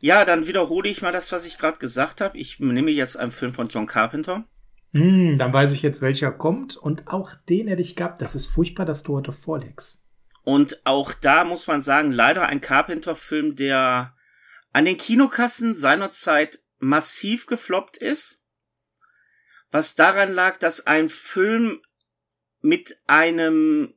Ja, 0.00 0.24
dann 0.24 0.46
wiederhole 0.46 0.88
ich 0.88 1.02
mal 1.02 1.12
das, 1.12 1.32
was 1.32 1.46
ich 1.46 1.58
gerade 1.58 1.78
gesagt 1.78 2.20
habe. 2.20 2.38
Ich 2.38 2.60
nehme 2.60 2.90
jetzt 2.90 3.16
einen 3.16 3.32
Film 3.32 3.52
von 3.52 3.68
John 3.68 3.86
Carpenter. 3.86 4.44
Mm, 4.92 5.36
dann 5.36 5.52
weiß 5.52 5.72
ich 5.72 5.82
jetzt, 5.82 6.02
welcher 6.02 6.30
kommt. 6.30 6.76
Und 6.76 7.08
auch 7.08 7.34
den 7.48 7.68
hätte 7.68 7.82
ich 7.82 7.96
gehabt. 7.96 8.22
Das 8.22 8.34
ist 8.34 8.46
furchtbar, 8.46 8.86
dass 8.86 9.02
du 9.02 9.16
heute 9.16 9.32
vorlegst. 9.32 10.02
Und 10.44 10.86
auch 10.86 11.12
da 11.12 11.44
muss 11.44 11.66
man 11.66 11.82
sagen, 11.82 12.12
leider 12.12 12.46
ein 12.46 12.60
Carpenter-Film, 12.60 13.56
der 13.56 14.14
an 14.72 14.84
den 14.84 14.96
Kinokassen 14.96 15.74
seinerzeit 15.74 16.60
massiv 16.78 17.46
gefloppt 17.46 17.96
ist. 17.96 18.42
Was 19.70 19.94
daran 19.96 20.32
lag, 20.32 20.58
dass 20.58 20.86
ein 20.86 21.08
Film 21.08 21.82
mit 22.60 22.96
einem 23.06 23.94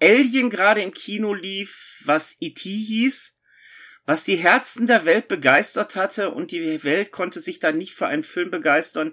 Alien 0.00 0.50
gerade 0.50 0.82
im 0.82 0.92
Kino 0.92 1.32
lief, 1.32 2.02
was 2.04 2.36
E.T. 2.40 2.68
hieß, 2.68 3.37
was 4.08 4.24
die 4.24 4.36
Herzen 4.36 4.86
der 4.86 5.04
Welt 5.04 5.28
begeistert 5.28 5.94
hatte 5.94 6.30
und 6.30 6.50
die 6.50 6.82
Welt 6.82 7.12
konnte 7.12 7.40
sich 7.40 7.58
dann 7.58 7.76
nicht 7.76 7.92
für 7.92 8.06
einen 8.06 8.22
Film 8.22 8.50
begeistern, 8.50 9.12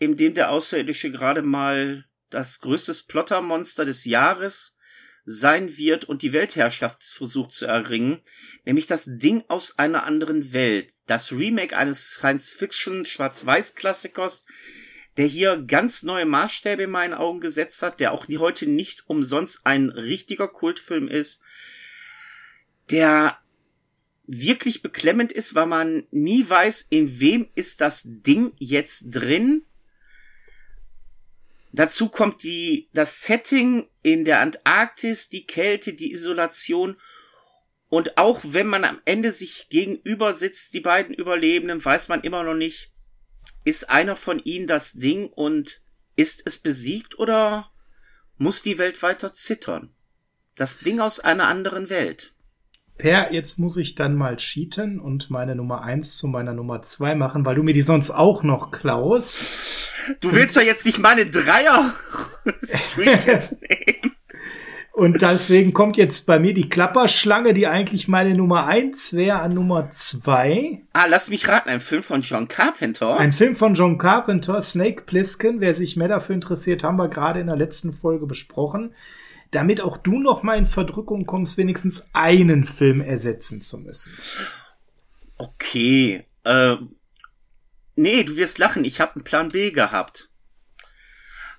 in 0.00 0.16
dem 0.16 0.34
der 0.34 0.50
Außerirdische 0.50 1.12
gerade 1.12 1.42
mal 1.42 2.04
das 2.30 2.58
größte 2.58 2.92
Plottermonster 3.06 3.84
des 3.84 4.04
Jahres 4.04 4.76
sein 5.24 5.76
wird 5.76 6.06
und 6.06 6.22
die 6.22 6.32
Weltherrschaft 6.32 7.04
versucht 7.04 7.52
zu 7.52 7.66
erringen, 7.66 8.22
nämlich 8.64 8.88
das 8.88 9.04
Ding 9.06 9.44
aus 9.46 9.78
einer 9.78 10.02
anderen 10.02 10.52
Welt, 10.52 10.94
das 11.06 11.30
Remake 11.30 11.76
eines 11.76 12.14
Science-Fiction 12.14 13.06
Schwarz-Weiß-Klassikers, 13.06 14.46
der 15.16 15.26
hier 15.26 15.62
ganz 15.64 16.02
neue 16.02 16.26
Maßstäbe 16.26 16.82
in 16.82 16.90
meinen 16.90 17.14
Augen 17.14 17.38
gesetzt 17.38 17.82
hat, 17.82 18.00
der 18.00 18.10
auch 18.10 18.26
heute 18.26 18.66
nicht 18.66 19.08
umsonst 19.08 19.60
ein 19.62 19.90
richtiger 19.90 20.48
Kultfilm 20.48 21.06
ist, 21.06 21.44
der 22.90 23.38
wirklich 24.26 24.82
beklemmend 24.82 25.32
ist, 25.32 25.54
weil 25.54 25.66
man 25.66 26.06
nie 26.10 26.48
weiß, 26.48 26.86
in 26.90 27.20
wem 27.20 27.48
ist 27.54 27.80
das 27.80 28.02
Ding 28.04 28.52
jetzt 28.58 29.06
drin 29.10 29.64
Dazu 31.74 32.08
kommt 32.08 32.44
die, 32.44 32.88
das 32.92 33.22
Setting 33.22 33.88
in 34.04 34.24
der 34.24 34.38
Antarktis, 34.38 35.28
die 35.28 35.44
Kälte, 35.44 35.92
die 35.92 36.12
Isolation. 36.12 36.96
Und 37.88 38.16
auch 38.16 38.42
wenn 38.44 38.68
man 38.68 38.84
am 38.84 39.00
Ende 39.04 39.32
sich 39.32 39.70
gegenüber 39.70 40.34
sitzt, 40.34 40.72
die 40.74 40.80
beiden 40.80 41.16
Überlebenden, 41.16 41.84
weiß 41.84 42.06
man 42.06 42.20
immer 42.20 42.44
noch 42.44 42.54
nicht, 42.54 42.92
ist 43.64 43.90
einer 43.90 44.14
von 44.14 44.38
ihnen 44.44 44.68
das 44.68 44.92
Ding 44.92 45.26
und 45.26 45.82
ist 46.14 46.42
es 46.44 46.58
besiegt 46.58 47.18
oder 47.18 47.72
muss 48.38 48.62
die 48.62 48.78
Welt 48.78 49.02
weiter 49.02 49.32
zittern? 49.32 49.92
Das 50.54 50.78
Ding 50.78 51.00
aus 51.00 51.18
einer 51.18 51.48
anderen 51.48 51.90
Welt. 51.90 52.33
Per, 52.96 53.32
jetzt 53.32 53.58
muss 53.58 53.76
ich 53.76 53.96
dann 53.96 54.14
mal 54.14 54.36
cheaten 54.36 55.00
und 55.00 55.28
meine 55.28 55.56
Nummer 55.56 55.82
eins 55.82 56.16
zu 56.16 56.28
meiner 56.28 56.52
Nummer 56.52 56.80
zwei 56.80 57.16
machen, 57.16 57.44
weil 57.44 57.56
du 57.56 57.64
mir 57.64 57.74
die 57.74 57.82
sonst 57.82 58.12
auch 58.12 58.44
noch 58.44 58.70
klaust. 58.70 59.92
Du 60.20 60.32
willst 60.32 60.56
doch 60.56 60.62
jetzt 60.62 60.86
nicht 60.86 61.00
meine 61.00 61.26
Dreier 61.26 61.92
jetzt 62.96 63.60
nehmen. 63.60 64.14
Und 64.92 65.22
deswegen 65.22 65.72
kommt 65.72 65.96
jetzt 65.96 66.24
bei 66.24 66.38
mir 66.38 66.54
die 66.54 66.68
Klapperschlange, 66.68 67.52
die 67.52 67.66
eigentlich 67.66 68.06
meine 68.06 68.34
Nummer 68.34 68.66
eins 68.68 69.12
wäre, 69.12 69.40
an 69.40 69.50
Nummer 69.50 69.90
zwei. 69.90 70.84
Ah, 70.92 71.06
lass 71.08 71.28
mich 71.30 71.48
raten, 71.48 71.68
ein 71.68 71.80
Film 71.80 72.04
von 72.04 72.20
John 72.20 72.46
Carpenter. 72.46 73.16
Ein 73.16 73.32
Film 73.32 73.56
von 73.56 73.74
John 73.74 73.98
Carpenter, 73.98 74.62
Snake 74.62 75.02
Plissken. 75.02 75.60
Wer 75.60 75.74
sich 75.74 75.96
mehr 75.96 76.06
dafür 76.06 76.36
interessiert, 76.36 76.84
haben 76.84 76.96
wir 76.96 77.08
gerade 77.08 77.40
in 77.40 77.48
der 77.48 77.56
letzten 77.56 77.92
Folge 77.92 78.26
besprochen 78.26 78.94
damit 79.54 79.80
auch 79.80 79.96
du 79.96 80.18
noch 80.18 80.42
mal 80.42 80.56
in 80.56 80.66
Verdrückung 80.66 81.26
kommst, 81.26 81.56
wenigstens 81.58 82.10
einen 82.12 82.64
Film 82.64 83.00
ersetzen 83.00 83.60
zu 83.60 83.78
müssen. 83.78 84.12
Okay. 85.36 86.26
Äh, 86.44 86.76
nee, 87.96 88.24
du 88.24 88.36
wirst 88.36 88.58
lachen. 88.58 88.84
Ich 88.84 89.00
habe 89.00 89.14
einen 89.14 89.24
Plan 89.24 89.50
B 89.50 89.70
gehabt. 89.70 90.30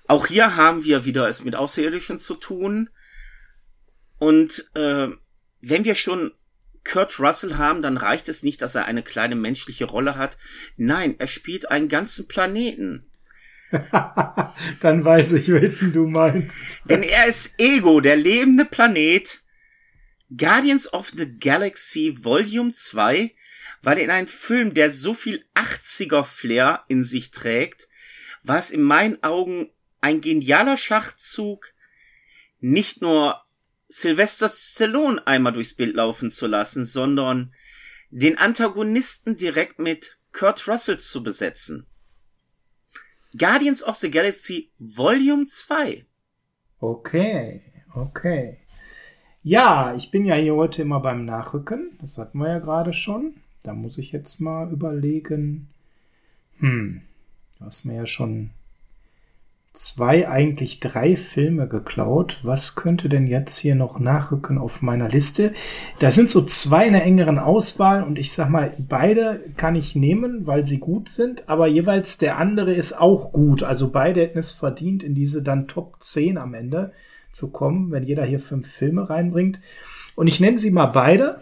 Auch 0.08 0.26
hier 0.26 0.56
haben 0.56 0.84
wir 0.84 1.04
wieder 1.04 1.28
es 1.28 1.44
mit 1.44 1.56
Außerirdischen 1.56 2.18
zu 2.18 2.34
tun. 2.34 2.90
Und 4.18 4.70
äh, 4.74 5.08
wenn 5.60 5.84
wir 5.84 5.94
schon 5.94 6.32
Kurt 6.84 7.18
Russell 7.18 7.56
haben, 7.56 7.82
dann 7.82 7.96
reicht 7.96 8.28
es 8.28 8.42
nicht, 8.42 8.62
dass 8.62 8.76
er 8.76 8.84
eine 8.84 9.02
kleine 9.02 9.34
menschliche 9.34 9.86
Rolle 9.86 10.16
hat. 10.16 10.38
Nein, 10.76 11.16
er 11.18 11.26
spielt 11.26 11.70
einen 11.70 11.88
ganzen 11.88 12.28
Planeten. 12.28 13.10
Dann 14.80 15.04
weiß 15.04 15.32
ich, 15.32 15.48
welchen 15.48 15.92
du 15.92 16.06
meinst. 16.06 16.82
Denn 16.88 17.02
er 17.02 17.26
ist 17.26 17.54
Ego, 17.58 18.00
der 18.00 18.16
lebende 18.16 18.64
Planet. 18.64 19.40
Guardians 20.36 20.92
of 20.92 21.10
the 21.16 21.38
Galaxy 21.38 22.14
Volume 22.16 22.72
2 22.72 23.32
weil 23.86 23.98
in 23.98 24.10
einem 24.10 24.26
Film, 24.26 24.74
der 24.74 24.92
so 24.92 25.14
viel 25.14 25.44
80er 25.54 26.24
Flair 26.24 26.84
in 26.88 27.04
sich 27.04 27.30
trägt, 27.30 27.88
war 28.42 28.58
es 28.58 28.72
in 28.72 28.82
meinen 28.82 29.22
Augen 29.22 29.70
ein 30.00 30.20
genialer 30.20 30.76
Schachzug, 30.76 31.72
nicht 32.58 33.00
nur 33.00 33.40
Sylvester 33.88 34.48
Stallone 34.48 35.24
einmal 35.24 35.52
durchs 35.52 35.74
Bild 35.74 35.94
laufen 35.94 36.32
zu 36.32 36.48
lassen, 36.48 36.84
sondern 36.84 37.54
den 38.10 38.36
Antagonisten 38.38 39.36
direkt 39.36 39.78
mit 39.78 40.18
Kurt 40.32 40.66
Russell 40.66 40.98
zu 40.98 41.22
besetzen. 41.22 41.86
Guardians 43.36 43.82
of 43.82 43.96
the 43.96 44.10
Galaxy 44.10 44.70
Volume 44.78 45.46
2. 45.46 46.04
Okay, 46.78 47.60
okay. 47.94 48.58
Ja, 49.42 49.94
ich 49.94 50.10
bin 50.10 50.24
ja 50.24 50.34
hier 50.36 50.54
heute 50.54 50.82
immer 50.82 51.00
beim 51.00 51.24
Nachrücken. 51.24 51.96
Das 52.00 52.18
hatten 52.18 52.38
wir 52.38 52.48
ja 52.48 52.58
gerade 52.58 52.92
schon. 52.92 53.34
Da 53.62 53.74
muss 53.74 53.98
ich 53.98 54.12
jetzt 54.12 54.40
mal 54.40 54.70
überlegen. 54.70 55.68
Hm, 56.58 57.02
du 57.58 57.64
hast 57.64 57.84
mir 57.84 57.94
ja 57.94 58.06
schon 58.06 58.50
zwei, 59.76 60.28
eigentlich 60.28 60.80
drei 60.80 61.16
Filme 61.16 61.68
geklaut. 61.68 62.38
Was 62.42 62.76
könnte 62.76 63.08
denn 63.08 63.26
jetzt 63.26 63.58
hier 63.58 63.74
noch 63.74 64.00
nachrücken 64.00 64.58
auf 64.58 64.80
meiner 64.80 65.08
Liste? 65.08 65.52
Da 65.98 66.10
sind 66.10 66.28
so 66.28 66.42
zwei 66.42 66.86
in 66.86 66.94
der 66.94 67.04
engeren 67.04 67.38
Auswahl 67.38 68.02
und 68.02 68.18
ich 68.18 68.32
sag 68.32 68.48
mal, 68.48 68.74
beide 68.78 69.44
kann 69.56 69.76
ich 69.76 69.94
nehmen, 69.94 70.46
weil 70.46 70.64
sie 70.64 70.78
gut 70.78 71.08
sind, 71.08 71.48
aber 71.48 71.66
jeweils 71.66 72.16
der 72.16 72.38
andere 72.38 72.72
ist 72.72 72.94
auch 72.94 73.32
gut. 73.32 73.62
Also 73.62 73.90
beide 73.90 74.22
hätten 74.22 74.38
es 74.38 74.52
verdient, 74.52 75.02
in 75.02 75.14
diese 75.14 75.42
dann 75.42 75.68
Top 75.68 75.96
10 76.00 76.38
am 76.38 76.54
Ende 76.54 76.92
zu 77.30 77.50
kommen, 77.50 77.90
wenn 77.90 78.02
jeder 78.02 78.24
hier 78.24 78.40
fünf 78.40 78.66
Filme 78.66 79.10
reinbringt. 79.10 79.60
Und 80.14 80.26
ich 80.26 80.40
nenne 80.40 80.56
sie 80.56 80.70
mal 80.70 80.86
beide 80.86 81.40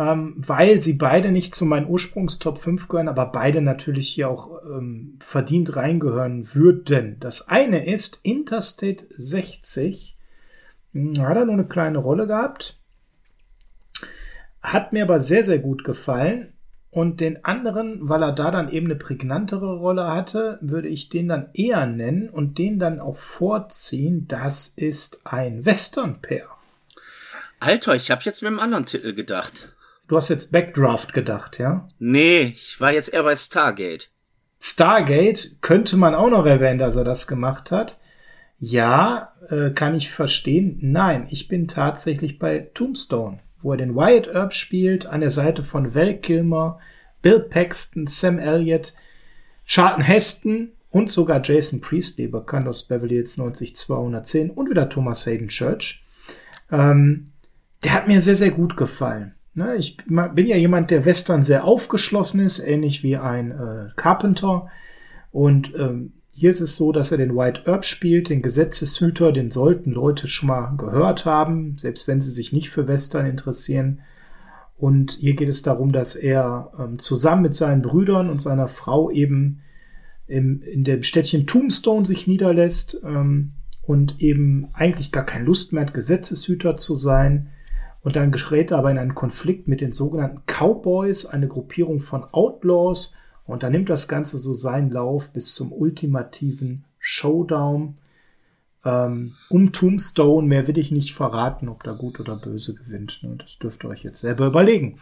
ähm, 0.00 0.32
weil 0.36 0.80
sie 0.80 0.94
beide 0.94 1.30
nicht 1.30 1.54
zu 1.54 1.66
meinen 1.66 1.86
Ursprungstop 1.86 2.56
5 2.56 2.88
gehören, 2.88 3.08
aber 3.08 3.26
beide 3.26 3.60
natürlich 3.60 4.08
hier 4.08 4.30
auch 4.30 4.62
ähm, 4.64 5.18
verdient 5.20 5.76
reingehören 5.76 6.54
würden. 6.54 7.18
Das 7.20 7.48
eine 7.48 7.86
ist 7.86 8.20
Interstate 8.22 9.04
60. 9.14 10.16
Hm, 10.94 11.12
hat 11.20 11.36
er 11.36 11.44
nur 11.44 11.54
eine 11.54 11.66
kleine 11.66 11.98
Rolle 11.98 12.26
gehabt. 12.26 12.78
Hat 14.62 14.94
mir 14.94 15.02
aber 15.02 15.20
sehr, 15.20 15.44
sehr 15.44 15.58
gut 15.58 15.84
gefallen. 15.84 16.54
Und 16.92 17.20
den 17.20 17.44
anderen, 17.44 18.08
weil 18.08 18.22
er 18.22 18.32
da 18.32 18.50
dann 18.50 18.70
eben 18.70 18.86
eine 18.86 18.96
prägnantere 18.96 19.76
Rolle 19.76 20.08
hatte, 20.08 20.58
würde 20.62 20.88
ich 20.88 21.10
den 21.10 21.28
dann 21.28 21.50
eher 21.52 21.84
nennen 21.84 22.30
und 22.30 22.56
den 22.56 22.78
dann 22.78 23.00
auch 23.00 23.16
vorziehen. 23.16 24.26
Das 24.28 24.68
ist 24.68 25.20
ein 25.24 25.66
Western-Pair. 25.66 26.46
Alter, 27.60 27.94
ich 27.94 28.10
habe 28.10 28.22
jetzt 28.24 28.40
mit 28.40 28.48
einem 28.48 28.60
anderen 28.60 28.86
Titel 28.86 29.12
gedacht. 29.12 29.68
Du 30.10 30.16
hast 30.16 30.28
jetzt 30.28 30.50
Backdraft 30.50 31.12
gedacht, 31.12 31.60
ja? 31.60 31.88
Nee, 32.00 32.52
ich 32.56 32.80
war 32.80 32.92
jetzt 32.92 33.14
eher 33.14 33.22
bei 33.22 33.36
Stargate. 33.36 34.10
Stargate 34.60 35.58
könnte 35.60 35.96
man 35.96 36.16
auch 36.16 36.30
noch 36.30 36.46
erwähnen, 36.46 36.80
dass 36.80 36.96
er 36.96 37.04
das 37.04 37.28
gemacht 37.28 37.70
hat. 37.70 38.00
Ja, 38.58 39.32
äh, 39.50 39.70
kann 39.70 39.94
ich 39.94 40.10
verstehen. 40.10 40.78
Nein, 40.80 41.28
ich 41.30 41.46
bin 41.46 41.68
tatsächlich 41.68 42.40
bei 42.40 42.70
Tombstone, 42.74 43.38
wo 43.62 43.70
er 43.70 43.76
den 43.76 43.94
Wyatt 43.94 44.26
Earp 44.26 44.52
spielt, 44.52 45.06
an 45.06 45.20
der 45.20 45.30
Seite 45.30 45.62
von 45.62 45.94
Val 45.94 46.16
Kilmer, 46.16 46.80
Bill 47.22 47.38
Paxton, 47.38 48.08
Sam 48.08 48.40
Elliott, 48.40 48.94
Charlton 49.64 50.02
Heston 50.02 50.72
und 50.88 51.12
sogar 51.12 51.40
Jason 51.40 51.80
Priestley, 51.80 52.26
bekannt 52.26 52.66
aus 52.66 52.88
Beverly 52.88 53.14
Hills 53.14 53.38
90210 53.38 54.50
und 54.50 54.70
wieder 54.70 54.88
Thomas 54.88 55.24
Hayden 55.24 55.46
Church. 55.46 56.04
Ähm, 56.72 57.30
der 57.84 57.92
hat 57.92 58.08
mir 58.08 58.20
sehr, 58.20 58.34
sehr 58.34 58.50
gut 58.50 58.76
gefallen. 58.76 59.36
Ne, 59.60 59.76
ich 59.76 59.98
bin 59.98 60.46
ja 60.46 60.56
jemand, 60.56 60.90
der 60.90 61.04
Western 61.04 61.42
sehr 61.42 61.64
aufgeschlossen 61.64 62.40
ist, 62.40 62.60
ähnlich 62.60 63.02
wie 63.02 63.18
ein 63.18 63.50
äh, 63.50 63.90
Carpenter. 63.94 64.68
Und 65.32 65.74
ähm, 65.78 66.12
hier 66.34 66.48
ist 66.48 66.62
es 66.62 66.76
so, 66.76 66.92
dass 66.92 67.12
er 67.12 67.18
den 67.18 67.36
White 67.36 67.64
Earp 67.66 67.84
spielt, 67.84 68.30
den 68.30 68.40
Gesetzeshüter, 68.40 69.32
den 69.32 69.50
sollten 69.50 69.90
Leute 69.90 70.28
schon 70.28 70.48
mal 70.48 70.74
gehört 70.78 71.26
haben, 71.26 71.76
selbst 71.76 72.08
wenn 72.08 72.22
sie 72.22 72.30
sich 72.30 72.54
nicht 72.54 72.70
für 72.70 72.88
Western 72.88 73.26
interessieren. 73.26 74.00
Und 74.78 75.18
hier 75.20 75.34
geht 75.34 75.50
es 75.50 75.60
darum, 75.60 75.92
dass 75.92 76.16
er 76.16 76.72
ähm, 76.78 76.98
zusammen 76.98 77.42
mit 77.42 77.54
seinen 77.54 77.82
Brüdern 77.82 78.30
und 78.30 78.40
seiner 78.40 78.66
Frau 78.66 79.10
eben 79.10 79.60
im, 80.26 80.62
in 80.62 80.84
dem 80.84 81.02
Städtchen 81.02 81.46
Tombstone 81.46 82.06
sich 82.06 82.26
niederlässt 82.26 82.98
ähm, 83.04 83.52
und 83.82 84.22
eben 84.22 84.68
eigentlich 84.72 85.12
gar 85.12 85.26
keine 85.26 85.44
Lust 85.44 85.74
mehr 85.74 85.84
hat, 85.84 85.92
Gesetzeshüter 85.92 86.76
zu 86.76 86.94
sein 86.94 87.50
und 88.02 88.16
dann 88.16 88.32
gerät 88.32 88.70
er 88.70 88.78
aber 88.78 88.90
in 88.90 88.98
einen 88.98 89.14
Konflikt 89.14 89.68
mit 89.68 89.80
den 89.80 89.92
sogenannten 89.92 90.42
Cowboys, 90.46 91.26
eine 91.26 91.48
Gruppierung 91.48 92.00
von 92.00 92.24
Outlaws. 92.24 93.16
Und 93.44 93.62
dann 93.62 93.72
nimmt 93.72 93.90
das 93.90 94.08
Ganze 94.08 94.38
so 94.38 94.54
seinen 94.54 94.90
Lauf 94.90 95.32
bis 95.32 95.54
zum 95.54 95.72
ultimativen 95.72 96.84
Showdown 96.98 97.98
ähm, 98.84 99.34
um 99.50 99.72
Tombstone. 99.72 100.46
Mehr 100.46 100.66
will 100.66 100.78
ich 100.78 100.92
nicht 100.92 101.14
verraten, 101.14 101.68
ob 101.68 101.82
da 101.82 101.92
gut 101.92 102.20
oder 102.20 102.36
böse 102.36 102.74
gewinnt. 102.74 103.22
Ne? 103.22 103.36
Das 103.36 103.58
dürft 103.58 103.84
ihr 103.84 103.90
euch 103.90 104.02
jetzt 104.02 104.20
selber 104.20 104.46
überlegen. 104.46 104.98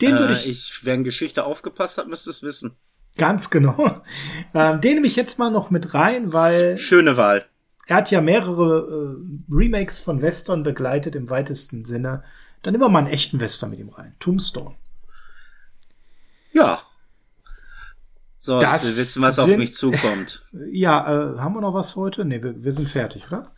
Den 0.00 0.12
würde 0.12 0.32
äh, 0.32 0.36
ich, 0.36 0.48
ich, 0.48 0.80
wer 0.84 0.94
in 0.94 1.04
Geschichte 1.04 1.44
aufgepasst 1.44 1.98
hat, 1.98 2.08
müsste 2.08 2.30
es 2.30 2.42
wissen. 2.42 2.76
Ganz 3.18 3.50
genau. 3.50 4.02
Ähm, 4.52 4.80
den 4.80 4.94
nehme 4.94 5.06
ich 5.06 5.14
jetzt 5.14 5.38
mal 5.38 5.50
noch 5.50 5.70
mit 5.70 5.94
rein, 5.94 6.32
weil. 6.32 6.76
Schöne 6.76 7.16
Wahl 7.16 7.49
er 7.90 7.96
hat 7.96 8.10
ja 8.12 8.20
mehrere 8.20 9.18
äh, 9.18 9.52
Remakes 9.52 9.98
von 9.98 10.22
Western 10.22 10.62
begleitet 10.62 11.16
im 11.16 11.28
weitesten 11.28 11.84
Sinne. 11.84 12.22
Dann 12.62 12.76
immer 12.76 12.88
mal 12.88 13.00
einen 13.00 13.08
echten 13.08 13.40
Western 13.40 13.70
mit 13.70 13.80
ihm 13.80 13.88
rein. 13.88 14.14
Tombstone. 14.20 14.76
Ja. 16.52 16.82
So, 18.38 18.60
das 18.60 18.84
wir 18.84 18.96
wissen, 18.96 19.22
was 19.22 19.36
sind, 19.36 19.50
auf 19.50 19.56
mich 19.56 19.74
zukommt. 19.74 20.46
Ja, 20.70 21.00
äh, 21.00 21.38
haben 21.38 21.54
wir 21.54 21.60
noch 21.60 21.74
was 21.74 21.96
heute? 21.96 22.24
Nee, 22.24 22.40
wir, 22.44 22.62
wir 22.62 22.70
sind 22.70 22.88
fertig, 22.88 23.24
oder? 23.26 23.50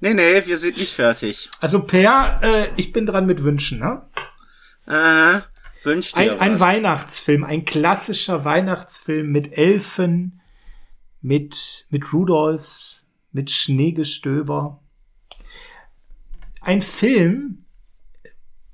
Nee, 0.00 0.14
nee, 0.14 0.46
wir 0.46 0.56
sind 0.56 0.78
nicht 0.78 0.94
fertig. 0.94 1.50
Also 1.60 1.84
Per, 1.84 2.40
äh, 2.42 2.68
ich 2.76 2.94
bin 2.94 3.04
dran 3.04 3.26
mit 3.26 3.42
Wünschen, 3.42 3.80
ne? 3.80 4.00
Äh, 4.86 5.40
wünsch 5.84 6.12
dir 6.12 6.20
ein, 6.20 6.30
was. 6.30 6.40
ein 6.40 6.60
Weihnachtsfilm, 6.60 7.44
ein 7.44 7.66
klassischer 7.66 8.46
Weihnachtsfilm 8.46 9.30
mit 9.30 9.58
Elfen, 9.58 10.40
mit, 11.20 11.86
mit 11.90 12.14
Rudolfs, 12.14 13.03
mit 13.34 13.50
Schneegestöber. 13.50 14.80
Ein 16.62 16.80
Film, 16.80 17.64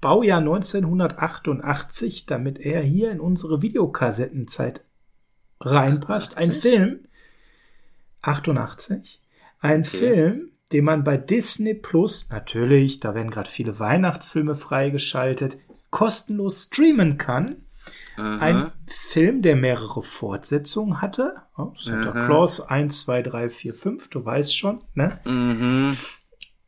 Baujahr 0.01 0.39
1988, 0.39 2.27
damit 2.27 2.61
er 2.61 2.83
hier 2.83 3.11
in 3.11 3.21
unsere 3.21 3.63
Videokassettenzeit 3.63 4.85
reinpasst. 5.61 6.37
88? 6.37 6.39
Ein 6.39 6.53
Film, 6.53 7.01
88, 8.23 9.21
ein 9.59 9.81
okay. 9.81 9.97
Film, 9.97 10.51
den 10.73 10.85
man 10.85 11.05
bei 11.05 11.17
Disney 11.17 11.75
Plus, 11.75 12.29
natürlich, 12.31 13.01
da 13.01 13.15
werden 13.15 13.31
gerade 13.31 13.51
viele 13.51 13.81
Weihnachtsfilme 13.81 14.55
freigeschaltet, 14.55 15.59
kostenlos 15.91 16.65
streamen 16.65 17.19
kann. 17.19 17.57
Aha. 18.21 18.39
Ein 18.39 18.73
Film, 18.87 19.41
der 19.43 19.57
mehrere 19.57 20.03
Fortsetzungen 20.03 21.01
hatte. 21.01 21.35
Oh, 21.57 21.73
Santa 21.79 22.11
Aha. 22.11 22.27
Claus 22.27 22.61
1, 22.61 23.01
2, 23.03 23.23
3, 23.23 23.49
4, 23.49 23.75
5, 23.75 24.09
du 24.09 24.25
weißt 24.25 24.57
schon, 24.57 24.83
ne? 24.95 25.19
Mhm. 25.25 25.97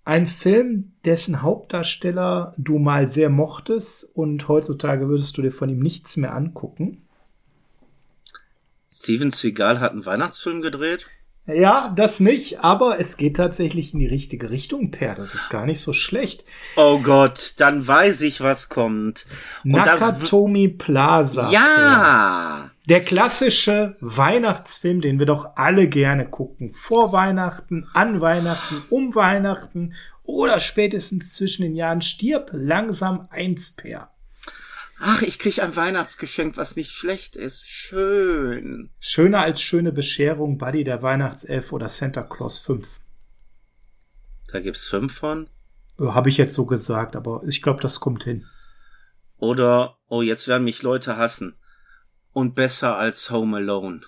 Ein 0.04 0.26
Film, 0.26 0.94
dessen 1.04 1.42
Hauptdarsteller 1.42 2.54
du 2.56 2.78
mal 2.78 3.06
sehr 3.06 3.28
mochtest 3.28 4.16
und 4.16 4.48
heutzutage 4.48 5.08
würdest 5.08 5.36
du 5.36 5.42
dir 5.42 5.52
von 5.52 5.68
ihm 5.68 5.78
nichts 5.78 6.16
mehr 6.16 6.34
angucken. 6.34 7.06
Steven 8.90 9.30
Seagal 9.30 9.80
hat 9.80 9.92
einen 9.92 10.04
Weihnachtsfilm 10.04 10.60
gedreht? 10.60 11.06
Ja, 11.46 11.92
das 11.94 12.20
nicht, 12.20 12.60
aber 12.60 13.00
es 13.00 13.16
geht 13.16 13.36
tatsächlich 13.36 13.92
in 13.92 13.98
die 13.98 14.06
richtige 14.06 14.50
Richtung, 14.50 14.92
Per. 14.92 15.16
Das 15.16 15.34
ist 15.34 15.50
gar 15.50 15.66
nicht 15.66 15.80
so 15.80 15.92
schlecht. 15.92 16.44
Oh 16.76 16.98
Gott, 16.98 17.54
dann 17.56 17.86
weiß 17.86 18.20
ich, 18.22 18.42
was 18.42 18.68
kommt. 18.68 19.26
Und 19.64 19.72
Nakatomi 19.72 20.68
Plaza. 20.68 21.50
Ja! 21.50 22.68
Per. 22.68 22.70
Der 22.88 23.00
klassische 23.02 23.96
Weihnachtsfilm, 24.00 25.00
den 25.00 25.18
wir 25.18 25.26
doch 25.26 25.56
alle 25.56 25.88
gerne 25.88 26.28
gucken. 26.28 26.72
Vor 26.72 27.12
Weihnachten, 27.12 27.88
an 27.92 28.20
Weihnachten, 28.20 28.82
um 28.90 29.14
Weihnachten 29.14 29.94
oder 30.24 30.60
spätestens 30.60 31.34
zwischen 31.34 31.62
den 31.62 31.74
Jahren. 31.74 32.02
Stirb 32.02 32.50
langsam 32.52 33.28
eins, 33.30 33.72
Per. 33.72 34.11
Ach, 34.98 35.22
ich 35.22 35.38
krieg 35.38 35.62
ein 35.62 35.74
Weihnachtsgeschenk, 35.74 36.56
was 36.56 36.76
nicht 36.76 36.92
schlecht 36.92 37.36
ist. 37.36 37.68
Schön. 37.68 38.90
Schöner 39.00 39.40
als 39.40 39.60
schöne 39.60 39.92
Bescherung, 39.92 40.58
Buddy 40.58 40.84
der 40.84 41.02
Weihnachtself 41.02 41.72
oder 41.72 41.88
Santa 41.88 42.22
Claus 42.22 42.58
5. 42.60 42.86
Da 44.52 44.60
gibt's 44.60 44.88
fünf 44.88 45.14
von? 45.14 45.48
Habe 45.98 46.28
ich 46.28 46.36
jetzt 46.36 46.54
so 46.54 46.66
gesagt, 46.66 47.16
aber 47.16 47.42
ich 47.46 47.62
glaube, 47.62 47.80
das 47.80 48.00
kommt 48.00 48.24
hin. 48.24 48.46
Oder, 49.38 49.98
oh, 50.08 50.22
jetzt 50.22 50.46
werden 50.46 50.64
mich 50.64 50.82
Leute 50.82 51.16
hassen. 51.16 51.56
Und 52.32 52.54
besser 52.54 52.96
als 52.96 53.30
Home 53.30 53.56
Alone. 53.56 54.02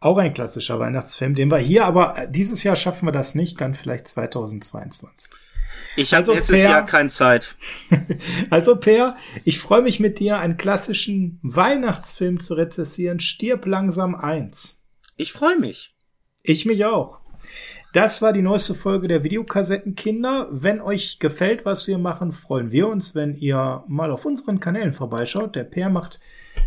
Auch 0.00 0.18
ein 0.18 0.34
klassischer 0.34 0.80
Weihnachtsfilm, 0.80 1.34
den 1.34 1.50
wir 1.50 1.58
hier, 1.58 1.84
aber 1.84 2.26
dieses 2.28 2.62
Jahr 2.64 2.76
schaffen 2.76 3.06
wir 3.06 3.12
das 3.12 3.34
nicht, 3.34 3.60
dann 3.60 3.74
vielleicht 3.74 4.08
2022. 4.08 5.32
Ich 5.96 6.12
habe 6.12 6.20
also 6.20 6.32
nächstes 6.32 6.60
per, 6.60 6.70
Jahr 6.70 6.86
keine 6.86 7.08
Zeit. 7.10 7.56
also 8.50 8.76
Per, 8.76 9.16
ich 9.44 9.58
freue 9.58 9.82
mich 9.82 10.00
mit 10.00 10.18
dir, 10.20 10.38
einen 10.38 10.56
klassischen 10.56 11.38
Weihnachtsfilm 11.42 12.40
zu 12.40 12.54
rezessieren. 12.54 13.20
Stirb 13.20 13.66
langsam 13.66 14.14
eins. 14.14 14.82
Ich 15.16 15.32
freue 15.32 15.58
mich. 15.58 15.94
Ich 16.42 16.64
mich 16.66 16.84
auch. 16.84 17.18
Das 17.92 18.22
war 18.22 18.32
die 18.32 18.40
neueste 18.40 18.74
Folge 18.74 19.06
der 19.06 19.22
Videokassettenkinder. 19.22 20.48
Wenn 20.50 20.80
euch 20.80 21.18
gefällt, 21.18 21.66
was 21.66 21.86
wir 21.86 21.98
machen, 21.98 22.32
freuen 22.32 22.72
wir 22.72 22.88
uns, 22.88 23.14
wenn 23.14 23.34
ihr 23.34 23.84
mal 23.86 24.10
auf 24.10 24.24
unseren 24.24 24.60
Kanälen 24.60 24.94
vorbeischaut. 24.94 25.54
Der 25.56 25.64
Per 25.64 25.90
macht 25.90 26.18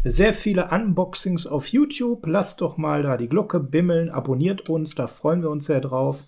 sehr 0.04 0.34
viele 0.34 0.70
Unboxings 0.70 1.48
auf 1.48 1.68
YouTube. 1.68 2.28
Lasst 2.28 2.62
doch 2.62 2.78
mal 2.78 3.02
da 3.02 3.18
die 3.18 3.28
Glocke 3.28 3.60
bimmeln, 3.60 4.12
abonniert 4.12 4.70
uns, 4.70 4.94
da 4.94 5.08
freuen 5.08 5.42
wir 5.42 5.50
uns 5.50 5.66
sehr 5.66 5.82
drauf. 5.82 6.26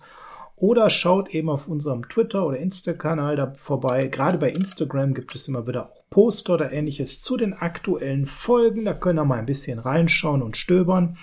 Oder 0.60 0.90
schaut 0.90 1.28
eben 1.30 1.48
auf 1.48 1.68
unserem 1.68 2.08
Twitter- 2.08 2.44
oder 2.44 2.58
Insta-Kanal 2.58 3.36
da 3.36 3.52
vorbei. 3.56 4.08
Gerade 4.08 4.38
bei 4.38 4.50
Instagram 4.50 5.14
gibt 5.14 5.34
es 5.34 5.46
immer 5.46 5.66
wieder 5.66 5.90
auch 5.90 6.04
Poster 6.10 6.54
oder 6.54 6.72
ähnliches 6.72 7.22
zu 7.22 7.36
den 7.36 7.54
aktuellen 7.54 8.26
Folgen. 8.26 8.84
Da 8.84 8.94
könnt 8.94 9.20
ihr 9.20 9.24
mal 9.24 9.38
ein 9.38 9.46
bisschen 9.46 9.78
reinschauen 9.78 10.42
und 10.42 10.56
stöbern. 10.56 11.16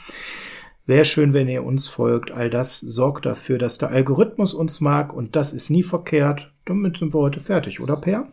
Wäre 0.85 1.05
schön, 1.05 1.33
wenn 1.33 1.49
ihr 1.49 1.63
uns 1.63 1.87
folgt. 1.87 2.31
All 2.31 2.49
das 2.49 2.79
sorgt 2.79 3.25
dafür, 3.25 3.57
dass 3.57 3.77
der 3.77 3.89
Algorithmus 3.89 4.53
uns 4.53 4.81
mag 4.81 5.13
und 5.13 5.35
das 5.35 5.51
ist 5.51 5.69
nie 5.69 5.83
verkehrt. 5.83 6.53
Damit 6.65 6.97
sind 6.97 7.13
wir 7.13 7.19
heute 7.19 7.39
fertig, 7.39 7.79
oder 7.81 7.97
Per? 7.97 8.27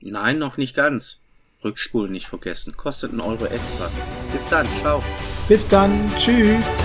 Nein, 0.00 0.38
noch 0.38 0.56
nicht 0.58 0.76
ganz. 0.76 1.22
Rückspulen 1.64 2.12
nicht 2.12 2.26
vergessen. 2.26 2.76
Kostet 2.76 3.10
einen 3.10 3.20
Euro 3.20 3.46
extra. 3.46 3.90
Bis 4.32 4.48
dann. 4.48 4.66
Ciao. 4.80 5.02
Bis 5.48 5.66
dann. 5.68 6.10
Tschüss. 6.16 6.82